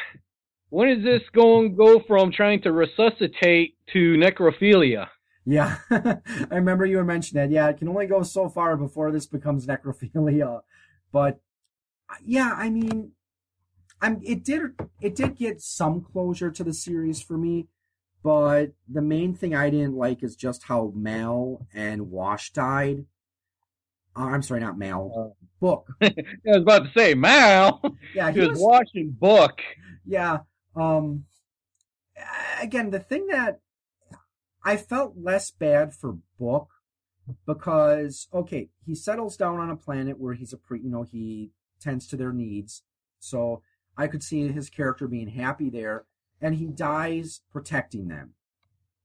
[0.69, 5.07] when is this going to go from trying to resuscitate to necrophilia?
[5.45, 6.19] Yeah, I
[6.51, 7.51] remember you were mentioning that.
[7.51, 10.61] Yeah, it can only go so far before this becomes necrophilia.
[11.11, 11.39] But
[12.23, 13.13] yeah, I mean,
[14.03, 14.61] I'm it did
[14.99, 17.69] it did get some closure to the series for me,
[18.21, 23.05] but the main thing I didn't like is just how Mal and Wash died.
[24.13, 25.33] Uh, I'm sorry, not Mal.
[25.39, 25.87] Uh, Book.
[26.01, 26.13] I
[26.45, 27.81] was about to say Mal.
[28.13, 29.61] Yeah, he, he was, was watching Book.
[30.05, 30.39] Yeah,
[30.75, 31.23] um,
[32.61, 33.61] again, the thing that
[34.65, 36.67] I felt less bad for Book
[37.47, 41.51] because okay, he settles down on a planet where he's a pre, you know, he
[41.79, 42.83] tends to their needs.
[43.21, 43.61] So
[43.97, 46.05] I could see his character being happy there,
[46.41, 48.33] and he dies protecting them.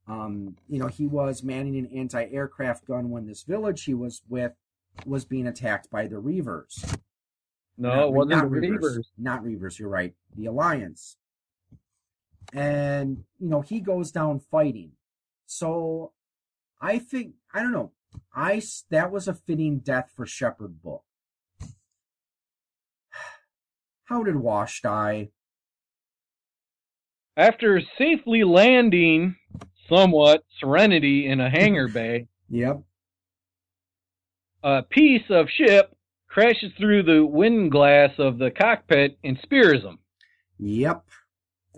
[0.07, 4.53] Um, you know, he was manning an anti-aircraft gun when this village he was with
[5.05, 6.97] was being attacked by the Reavers.
[7.77, 8.79] No, not, it wasn't not the Reavers.
[8.79, 9.07] Reavers.
[9.19, 10.15] Not Reavers, you're right.
[10.35, 11.19] The Alliance
[12.53, 14.93] and you know he goes down fighting.
[15.47, 16.13] So
[16.81, 17.93] I think I don't know.
[18.35, 21.05] I that was a fitting death for Shepherd Book.
[24.09, 25.31] How did Wash die?
[27.37, 29.37] After safely landing
[29.89, 32.27] somewhat Serenity in a hangar bay.
[32.51, 32.83] Yep.
[34.63, 35.95] A piece of ship
[36.27, 39.99] crashes through the wind glass of the cockpit and spears him.
[40.59, 41.05] Yep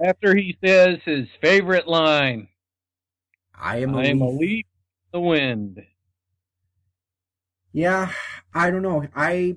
[0.03, 2.49] after he says his favorite line
[3.55, 4.65] I am I am a leaf
[5.13, 5.83] the wind.
[7.73, 8.11] Yeah,
[8.55, 9.07] I don't know.
[9.15, 9.57] I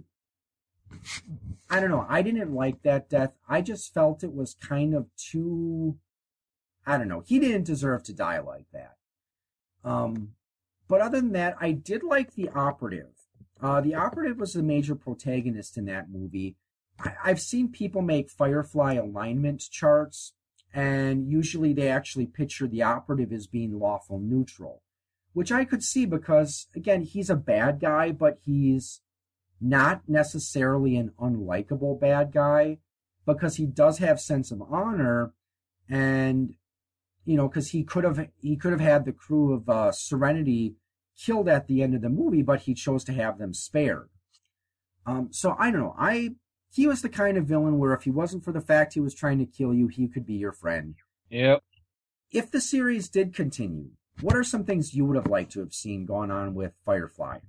[1.73, 2.05] I don't know.
[2.07, 3.33] I didn't like that death.
[3.49, 5.97] I just felt it was kind of too
[6.85, 7.23] I don't know.
[7.25, 8.95] He didn't deserve to die like that.
[9.83, 10.33] Um
[10.87, 13.13] but other than that, I did like the operative.
[13.61, 16.57] Uh, the operative was the major protagonist in that movie.
[16.99, 20.33] I, I've seen people make Firefly alignment charts,
[20.73, 24.81] and usually they actually picture the operative as being lawful neutral,
[25.31, 29.01] which I could see because, again, he's a bad guy, but he's
[29.63, 32.79] not necessarily an unlikable bad guy,
[33.25, 35.33] because he does have sense of honor,
[35.89, 36.55] and
[37.25, 40.75] you know, because he could have he could have had the crew of uh, Serenity
[41.17, 44.09] killed at the end of the movie, but he chose to have them spared.
[45.05, 45.95] Um, so I don't know.
[45.97, 46.35] I
[46.73, 49.13] he was the kind of villain where if he wasn't for the fact he was
[49.13, 50.95] trying to kill you, he could be your friend.
[51.29, 51.63] Yep.
[52.31, 53.91] If the series did continue,
[54.21, 57.39] what are some things you would have liked to have seen going on with Firefly?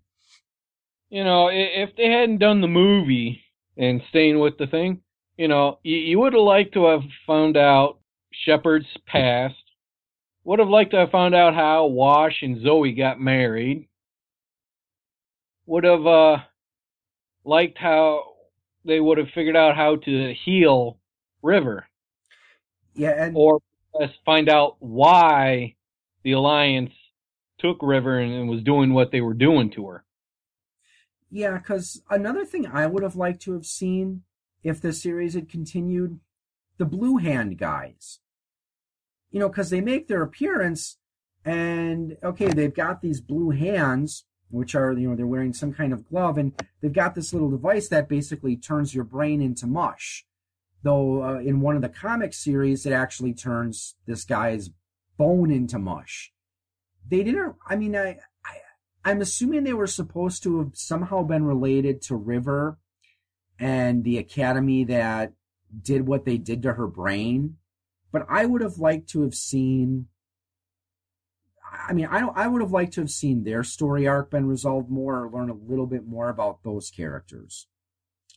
[1.10, 3.40] You know, if they hadn't done the movie
[3.76, 5.00] and staying with the thing,
[5.36, 7.98] you know, you, you would have liked to have found out
[8.32, 9.54] Shepherd's past.
[10.44, 13.88] Would have liked to have found out how Wash and Zoe got married.
[15.66, 16.36] Would have uh,
[17.44, 18.34] liked how
[18.84, 20.98] they would have figured out how to heal
[21.42, 21.86] River.
[22.94, 23.60] Yeah, and or
[24.24, 25.74] find out why
[26.22, 26.92] the Alliance
[27.58, 30.03] took River and, and was doing what they were doing to her.
[31.34, 34.22] Yeah, because another thing I would have liked to have seen
[34.62, 36.20] if the series had continued,
[36.78, 38.20] the Blue Hand guys.
[39.32, 40.96] You know, because they make their appearance,
[41.44, 45.92] and okay, they've got these blue hands, which are you know they're wearing some kind
[45.92, 50.24] of glove, and they've got this little device that basically turns your brain into mush.
[50.84, 54.70] Though uh, in one of the comic series, it actually turns this guy's
[55.18, 56.32] bone into mush.
[57.10, 57.56] They didn't.
[57.66, 58.18] I mean, I, I
[59.04, 62.78] I'm assuming they were supposed to have somehow been related to River
[63.58, 65.32] and the academy that
[65.82, 67.56] did what they did to her brain.
[68.12, 70.06] But I would have liked to have seen.
[71.86, 72.36] I mean, I don't.
[72.36, 75.50] I would have liked to have seen their story arc been resolved more, or learn
[75.50, 77.66] a little bit more about those characters.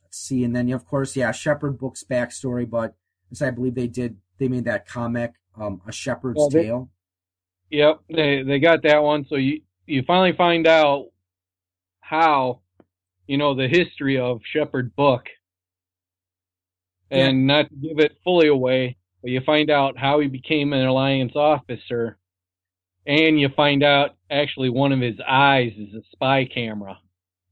[0.04, 2.96] Let's see, and then of course, yeah, Shepherd Book's backstory, but
[3.32, 6.90] as I believe they did, they made that comic um, a shepherd's well, they, tale.
[7.70, 9.26] Yep, they they got that one.
[9.26, 11.08] So you you finally find out
[12.02, 12.60] how
[13.26, 15.24] you know the history of Shepherd Book,
[17.10, 17.56] and yeah.
[17.56, 21.36] not to give it fully away, but you find out how he became an Alliance
[21.36, 22.18] officer,
[23.06, 27.00] and you find out actually one of his eyes is a spy camera.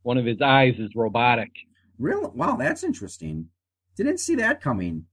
[0.03, 1.51] One of his eyes is robotic.
[1.97, 2.29] Really?
[2.35, 3.49] Wow, that's interesting.
[3.95, 5.05] Didn't see that coming.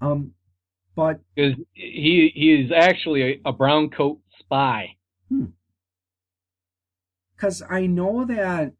[0.00, 0.32] Um,
[0.94, 4.96] but because he he is actually a, a brown coat spy.
[7.38, 7.62] Because.
[7.68, 8.72] I know that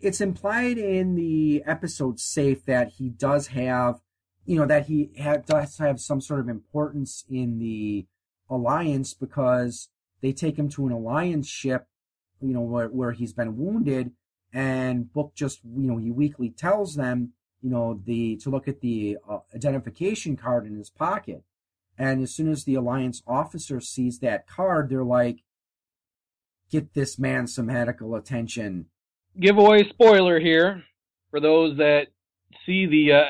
[0.00, 4.00] it's implied in the episode "Safe" that he does have,
[4.46, 5.10] you know, that he
[5.46, 8.06] does have some sort of importance in the
[8.48, 9.88] alliance because
[10.20, 11.86] they take him to an alliance ship,
[12.40, 14.12] you know, where, where he's been wounded,
[14.52, 18.80] and Book just, you know, he weakly tells them you know, the to look at
[18.80, 21.44] the uh, identification card in his pocket.
[21.96, 25.38] And as soon as the alliance officer sees that card, they're like,
[26.72, 28.86] "Get this man some medical attention."
[29.38, 30.82] Giveaway spoiler here
[31.30, 32.08] for those that
[32.66, 33.24] see the uh,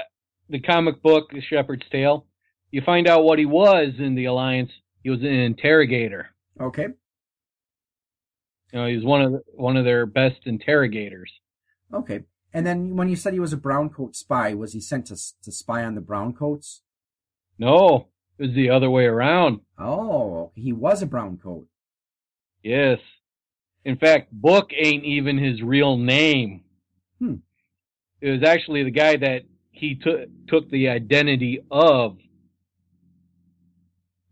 [0.49, 2.27] the comic book The Shepherd's Tale.
[2.71, 4.71] You find out what he was in the alliance.
[5.03, 6.31] He was an interrogator.
[6.61, 6.89] Okay.
[8.73, 11.31] You know, he was one of the, one of their best interrogators.
[11.93, 12.21] Okay.
[12.55, 15.53] And then when you said he was a browncoat spy, was he sent to to
[15.53, 16.81] spy on the browncoats?
[17.59, 19.61] No, it was the other way around.
[19.79, 21.67] Oh, he was a browncoat.
[22.63, 22.99] Yes.
[23.85, 26.65] In fact, Book ain't even his real name.
[27.19, 27.37] Hmm.
[28.21, 32.17] It was actually the guy that he took took the identity of.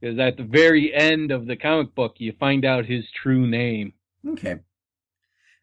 [0.00, 3.92] Because at the very end of the comic book, you find out his true name.
[4.26, 4.60] Okay.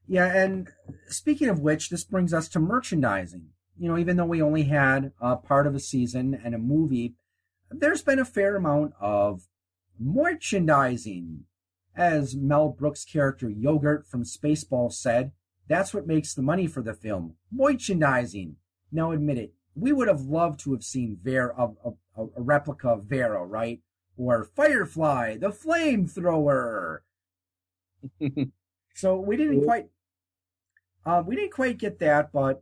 [0.07, 0.69] Yeah, and
[1.07, 3.47] speaking of which, this brings us to merchandising.
[3.79, 7.15] You know, even though we only had a part of a season and a movie,
[7.69, 9.47] there's been a fair amount of
[9.99, 11.45] merchandising.
[11.97, 15.31] As Mel Brooks' character Yogurt from Spaceball said,
[15.67, 17.35] that's what makes the money for the film.
[17.51, 18.55] Merchandising.
[18.91, 22.89] Now admit it, we would have loved to have seen Vera, a, a, a replica
[22.89, 23.81] of Vera, right?
[24.15, 26.99] Or Firefly, the flamethrower.
[28.95, 29.87] so we didn't quite
[31.07, 32.61] um, we didn't quite get that, but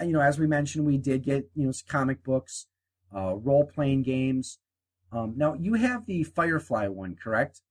[0.00, 2.66] you know, as we mentioned, we did get you know comic books,
[3.14, 4.58] uh, role playing games.
[5.12, 7.62] Um, now you have the Firefly one, correct?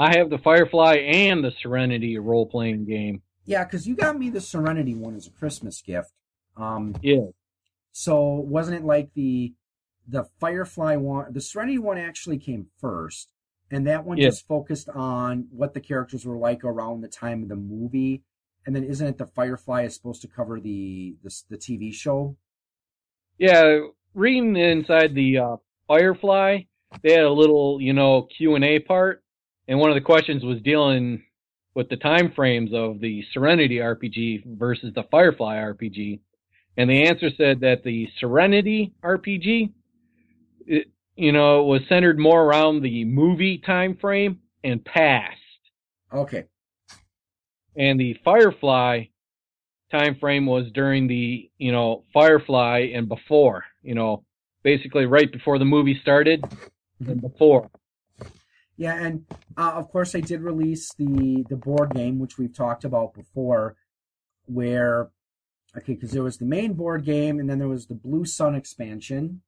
[0.00, 3.20] I have the Firefly and the Serenity role playing game.
[3.44, 6.10] Yeah, because you got me the Serenity one as a Christmas gift.
[6.56, 7.26] Um, yeah.
[7.92, 9.52] So wasn't it like the
[10.08, 11.30] the Firefly one?
[11.34, 13.30] The Serenity one actually came first,
[13.70, 17.50] and that one just focused on what the characters were like around the time of
[17.50, 18.22] the movie.
[18.64, 22.38] And then isn't it the Firefly is supposed to cover the the, the TV show?
[23.36, 23.80] Yeah,
[24.14, 25.56] reading inside the uh,
[25.88, 26.60] Firefly,
[27.02, 29.22] they had a little, you know, Q and A part,
[29.68, 31.22] and one of the questions was dealing
[31.74, 36.20] with the time frames of the Serenity RPG versus the Firefly RPG.
[36.76, 39.72] And the answer said that the Serenity RPG,
[40.66, 45.36] it, you know, was centered more around the movie time frame and past.
[46.12, 46.44] Okay.
[47.76, 49.04] And the Firefly
[49.90, 54.24] time frame was during the, you know, Firefly and before, you know,
[54.62, 56.44] basically right before the movie started
[57.00, 57.26] and mm-hmm.
[57.26, 57.70] before.
[58.80, 59.26] Yeah, and
[59.58, 63.76] uh, of course they did release the the board game, which we've talked about before,
[64.46, 65.10] where
[65.76, 68.54] okay, because there was the main board game, and then there was the Blue Sun
[68.54, 69.42] expansion.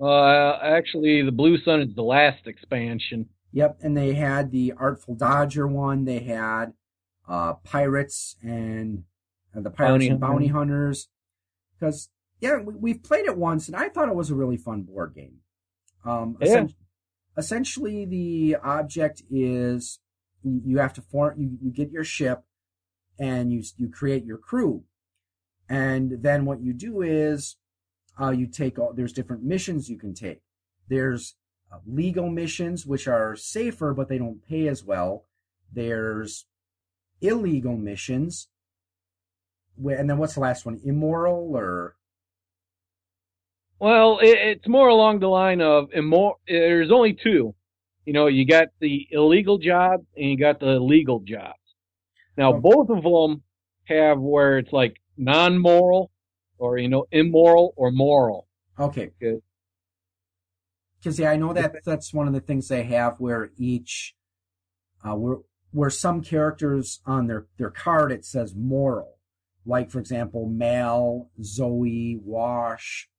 [0.00, 3.28] Uh, actually, the Blue Sun is the last expansion.
[3.52, 6.06] Yep, and they had the Artful Dodger one.
[6.06, 6.72] They had
[7.28, 9.04] uh, Pirates and
[9.54, 11.08] uh, the Pirates bounty and Bounty Hunters.
[11.78, 12.08] Because
[12.40, 15.14] yeah, we, have played it once, and I thought it was a really fun board
[15.14, 15.40] game.
[16.06, 16.68] Um, yeah.
[17.36, 19.98] Essentially, the object is
[20.42, 21.34] you, have to form.
[21.38, 22.44] You, you get your ship,
[23.18, 24.84] and you you create your crew,
[25.68, 27.56] and then what you do is
[28.20, 28.92] uh, you take all.
[28.92, 30.42] There's different missions you can take.
[30.88, 31.34] There's
[31.72, 35.24] uh, legal missions, which are safer, but they don't pay as well.
[35.72, 36.46] There's
[37.20, 38.48] illegal missions.
[39.76, 40.80] And then what's the last one?
[40.84, 41.96] Immoral or?
[43.84, 46.40] Well, it, it's more along the line of immoral.
[46.48, 47.54] There's only two.
[48.06, 51.58] You know, you got the illegal job and you got the legal jobs.
[52.38, 52.60] Now, okay.
[52.62, 53.42] both of them
[53.84, 56.10] have where it's like non-moral
[56.56, 58.48] or, you know, immoral or moral.
[58.80, 59.10] Okay.
[59.20, 59.42] Good.
[60.98, 64.14] Because yeah, I know that that's one of the things they have where each,
[65.06, 65.40] uh, where
[65.72, 69.18] where some characters on their their card it says moral,
[69.66, 73.10] like for example, Mal, Zoe, Wash,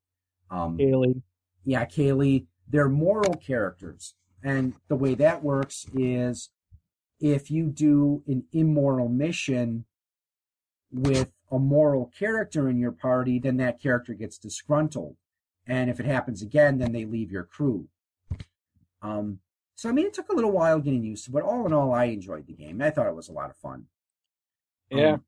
[0.49, 1.21] um, Kaylee.
[1.63, 2.45] Yeah, Kaylee.
[2.67, 6.49] They're moral characters, and the way that works is
[7.19, 9.85] if you do an immoral mission
[10.91, 15.15] with a moral character in your party, then that character gets disgruntled.
[15.67, 17.87] And if it happens again, then they leave your crew.
[19.01, 19.39] Um,
[19.75, 21.93] so I mean, it took a little while getting used to, but all in all,
[21.93, 22.81] I enjoyed the game.
[22.81, 23.85] I thought it was a lot of fun.
[24.89, 25.13] Yeah.
[25.13, 25.23] Um,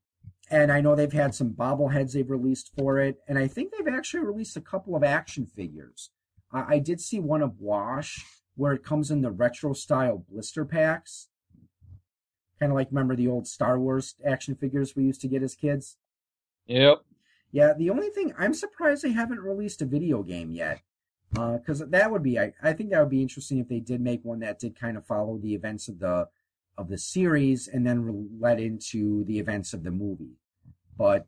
[0.50, 3.94] and I know they've had some bobbleheads they've released for it, and I think they've
[3.94, 6.10] actually released a couple of action figures.
[6.52, 8.24] I, I did see one of Wash
[8.56, 11.28] where it comes in the retro style blister packs,
[12.58, 15.54] kind of like remember the old Star Wars action figures we used to get as
[15.54, 15.96] kids.
[16.66, 17.02] Yep.
[17.52, 20.82] Yeah, the only thing I'm surprised they haven't released a video game yet,
[21.30, 24.00] because uh, that would be I, I think that would be interesting if they did
[24.00, 26.28] make one that did kind of follow the events of the
[26.78, 30.36] of the series and then led into the events of the movie.
[30.96, 31.26] But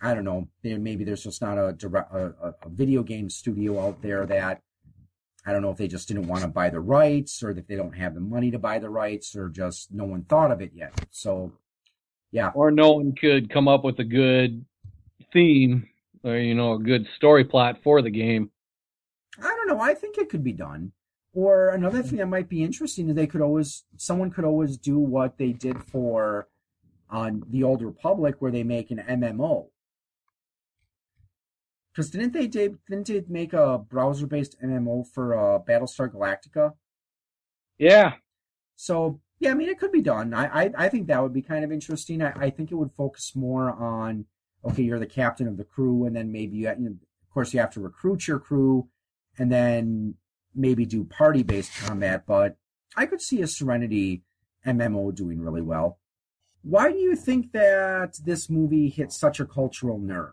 [0.00, 4.00] I don't know, maybe there's just not a direct a, a video game studio out
[4.00, 4.62] there that
[5.46, 7.76] I don't know if they just didn't want to buy the rights or if they
[7.76, 10.72] don't have the money to buy the rights or just no one thought of it
[10.74, 10.92] yet.
[11.10, 11.52] So,
[12.32, 12.50] yeah.
[12.54, 14.64] Or no one could come up with a good
[15.32, 15.88] theme
[16.22, 18.50] or you know a good story plot for the game.
[19.38, 19.80] I don't know.
[19.80, 20.92] I think it could be done.
[21.34, 24.98] Or another thing that might be interesting is they could always someone could always do
[24.98, 26.48] what they did for
[27.10, 29.66] on the Old Republic, where they make an MMO.
[31.92, 36.74] Because didn't they didn't they make a browser based MMO for uh, Battlestar Galactica?
[37.78, 38.14] Yeah.
[38.76, 40.34] So yeah, I mean it could be done.
[40.34, 42.22] I I, I think that would be kind of interesting.
[42.22, 44.26] I, I think it would focus more on
[44.64, 47.52] okay, you're the captain of the crew, and then maybe you, you know, of course,
[47.52, 48.88] you have to recruit your crew,
[49.36, 50.14] and then
[50.54, 52.24] maybe do party based combat.
[52.26, 52.56] But
[52.96, 54.22] I could see a Serenity
[54.66, 55.98] MMO doing really well.
[56.62, 60.32] Why do you think that this movie hit such a cultural nerve?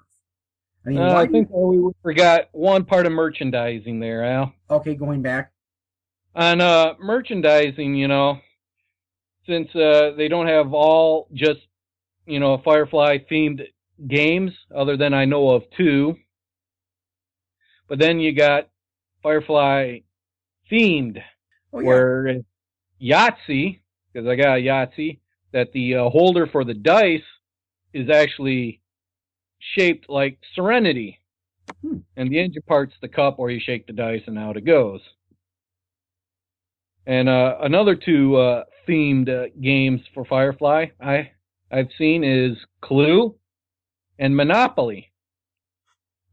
[0.85, 1.57] I mean, uh, I think you...
[1.57, 4.53] we forgot one part of merchandising there, Al.
[4.69, 5.51] Okay, going back
[6.35, 8.39] on uh, merchandising, you know,
[9.45, 11.59] since uh, they don't have all just
[12.25, 13.67] you know Firefly themed
[14.07, 16.15] games, other than I know of two.
[17.87, 18.69] But then you got
[19.21, 19.99] Firefly
[20.71, 21.21] themed,
[21.73, 21.85] oh, yeah.
[21.85, 22.41] where
[23.01, 23.79] Yahtzee,
[24.13, 25.19] because I got a Yahtzee,
[25.53, 27.21] that the uh, holder for the dice
[27.93, 28.81] is actually
[29.59, 31.19] shaped like Serenity.
[31.81, 31.97] Hmm.
[32.17, 35.01] And the engine part's the cup where you shake the dice and out it goes.
[37.05, 41.31] And uh, another two uh, themed uh, games for Firefly I
[41.71, 43.35] I've seen is Clue
[44.19, 45.11] and Monopoly,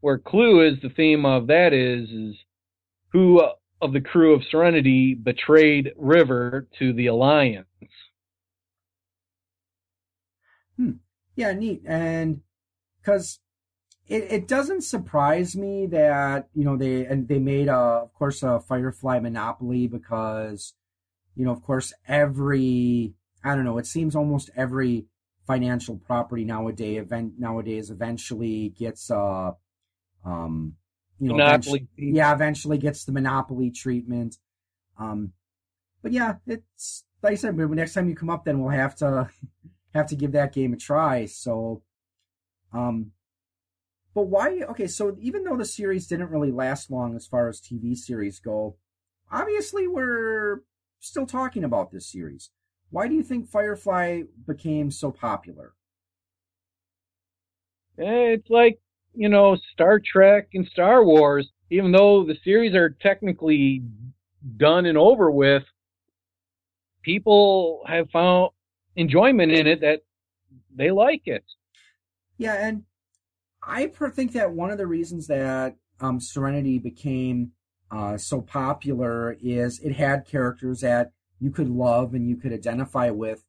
[0.01, 2.35] where Clue is the theme of that is is
[3.11, 3.41] who
[3.81, 7.67] of the crew of Serenity betrayed River to the Alliance.
[10.77, 10.91] Hmm.
[11.35, 11.81] Yeah, neat.
[11.85, 12.41] And
[13.01, 13.39] because
[14.07, 18.43] it, it doesn't surprise me that you know they and they made a of course
[18.43, 20.73] a Firefly Monopoly because
[21.35, 23.13] you know of course every
[23.43, 23.77] I don't know.
[23.77, 25.05] It seems almost every
[25.47, 29.55] financial property nowadays event nowadays eventually gets a
[30.25, 30.75] um
[31.19, 31.87] you know Monopoly.
[31.97, 34.37] eventually, yeah eventually gets the monopoly treatment
[34.97, 35.33] um
[36.01, 38.95] but yeah it's like I said but next time you come up then we'll have
[38.97, 39.29] to
[39.93, 41.81] have to give that game a try so
[42.73, 43.11] um
[44.13, 47.61] but why okay so even though the series didn't really last long as far as
[47.61, 48.77] TV series go
[49.31, 50.61] obviously we're
[50.99, 52.51] still talking about this series
[52.91, 55.73] why do you think Firefly became so popular?
[57.97, 58.79] Eh, it's like,
[59.13, 63.83] you know, Star Trek and Star Wars, even though the series are technically
[64.57, 65.63] done and over with,
[67.01, 68.51] people have found
[68.95, 70.01] enjoyment in it that
[70.75, 71.43] they like it.
[72.37, 72.83] Yeah, and
[73.61, 77.51] I think that one of the reasons that um, Serenity became
[77.91, 83.09] uh, so popular is it had characters that you could love and you could identify
[83.09, 83.43] with.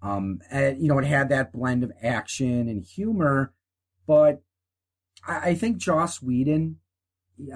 [0.00, 3.52] Um, and, you know, it had that blend of action and humor,
[4.06, 4.42] but
[5.26, 6.76] I, I think Joss Whedon,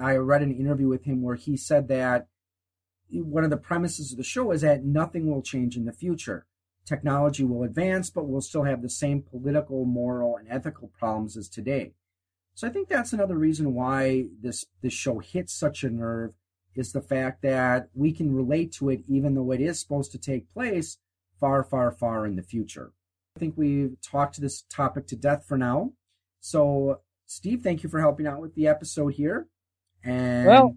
[0.01, 2.27] I read an interview with him where he said that
[3.11, 6.45] one of the premises of the show is that nothing will change in the future.
[6.85, 11.47] Technology will advance, but we'll still have the same political, moral, and ethical problems as
[11.47, 11.93] today.
[12.55, 16.33] So I think that's another reason why this this show hits such a nerve
[16.75, 20.17] is the fact that we can relate to it even though it is supposed to
[20.17, 20.97] take place
[21.39, 22.91] far, far, far in the future.
[23.35, 25.93] I think we've talked to this topic to death for now.
[26.39, 29.47] So, Steve, thank you for helping out with the episode here.
[30.03, 30.75] And well,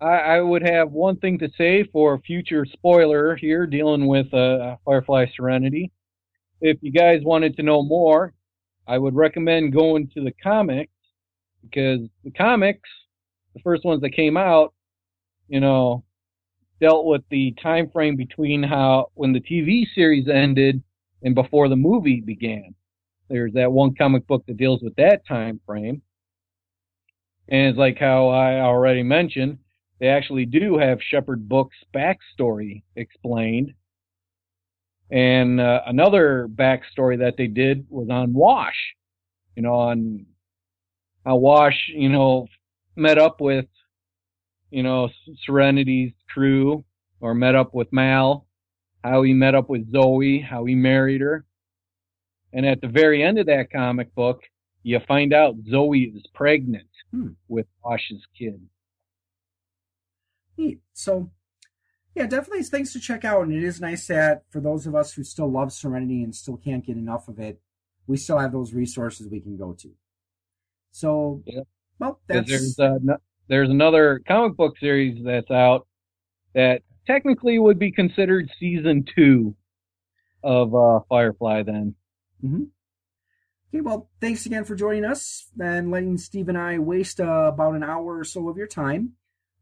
[0.00, 4.76] I, I would have one thing to say for future spoiler here dealing with uh,
[4.84, 5.92] Firefly Serenity.
[6.60, 8.32] If you guys wanted to know more,
[8.86, 10.92] I would recommend going to the comics
[11.62, 12.88] because the comics,
[13.54, 14.72] the first ones that came out,
[15.48, 16.04] you know,
[16.80, 20.82] dealt with the time frame between how when the TV series ended
[21.22, 22.74] and before the movie began.
[23.28, 26.02] There's that one comic book that deals with that time frame.
[27.48, 29.58] And it's like how I already mentioned,
[30.00, 33.72] they actually do have Shepherd Book's backstory explained.
[35.10, 38.94] And uh, another backstory that they did was on Wash,
[39.56, 40.26] you know, on
[41.24, 42.46] how Wash, you know,
[42.96, 43.66] met up with
[44.70, 45.08] you know,
[45.44, 46.84] Serenity's crew
[47.20, 48.46] or met up with Mal,
[49.02, 51.44] how he met up with Zoe, how he married her.
[52.52, 54.40] And at the very end of that comic book,
[54.82, 57.28] you find out Zoe is pregnant hmm.
[57.48, 58.60] with Wash's kid.
[60.56, 60.80] Neat.
[60.94, 61.30] So,
[62.14, 63.42] yeah, definitely things to check out.
[63.42, 66.56] And it is nice that for those of us who still love Serenity and still
[66.56, 67.60] can't get enough of it,
[68.06, 69.90] we still have those resources we can go to.
[70.90, 71.60] So, yeah.
[71.98, 72.48] well, that's.
[72.48, 72.98] There's uh,
[73.48, 75.86] there's another comic book series that's out
[76.54, 79.54] that technically would be considered season two
[80.42, 81.62] of uh, Firefly.
[81.64, 81.94] Then.
[82.44, 82.64] Mm-hmm.
[83.70, 87.74] Okay, well, thanks again for joining us and letting Steve and I waste uh, about
[87.74, 89.12] an hour or so of your time.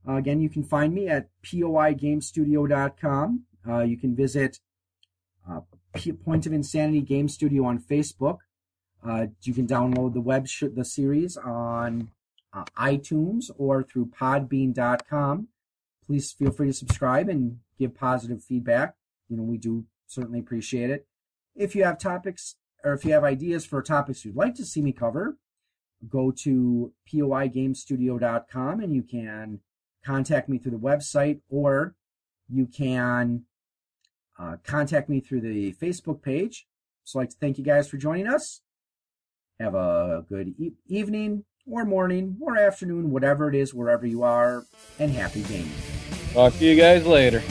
[0.08, 3.42] Uh, again, you can find me at poigamestudio.com.
[3.68, 4.60] Uh, you can visit
[5.50, 5.62] uh,
[6.24, 8.38] Point of Insanity Game Studio on Facebook.
[9.04, 12.10] Uh, you can download the web sh- the series on
[12.52, 15.48] uh, iTunes or through podbean.com.
[16.06, 18.94] Please feel free to subscribe and give positive feedback.
[19.28, 21.06] You know, we do certainly appreciate it.
[21.54, 24.82] If you have topics or if you have ideas for topics you'd like to see
[24.82, 25.36] me cover,
[26.08, 29.60] go to poigamestudio.com and you can
[30.04, 31.94] contact me through the website or
[32.48, 33.42] you can
[34.38, 36.66] uh, contact me through the Facebook page.
[37.04, 38.60] So I'd like to thank you guys for joining us.
[39.58, 44.64] Have a good e- evening, or morning or afternoon, whatever it is, wherever you are,
[44.98, 45.72] and happy gaming.
[46.32, 47.42] Talk to you guys later.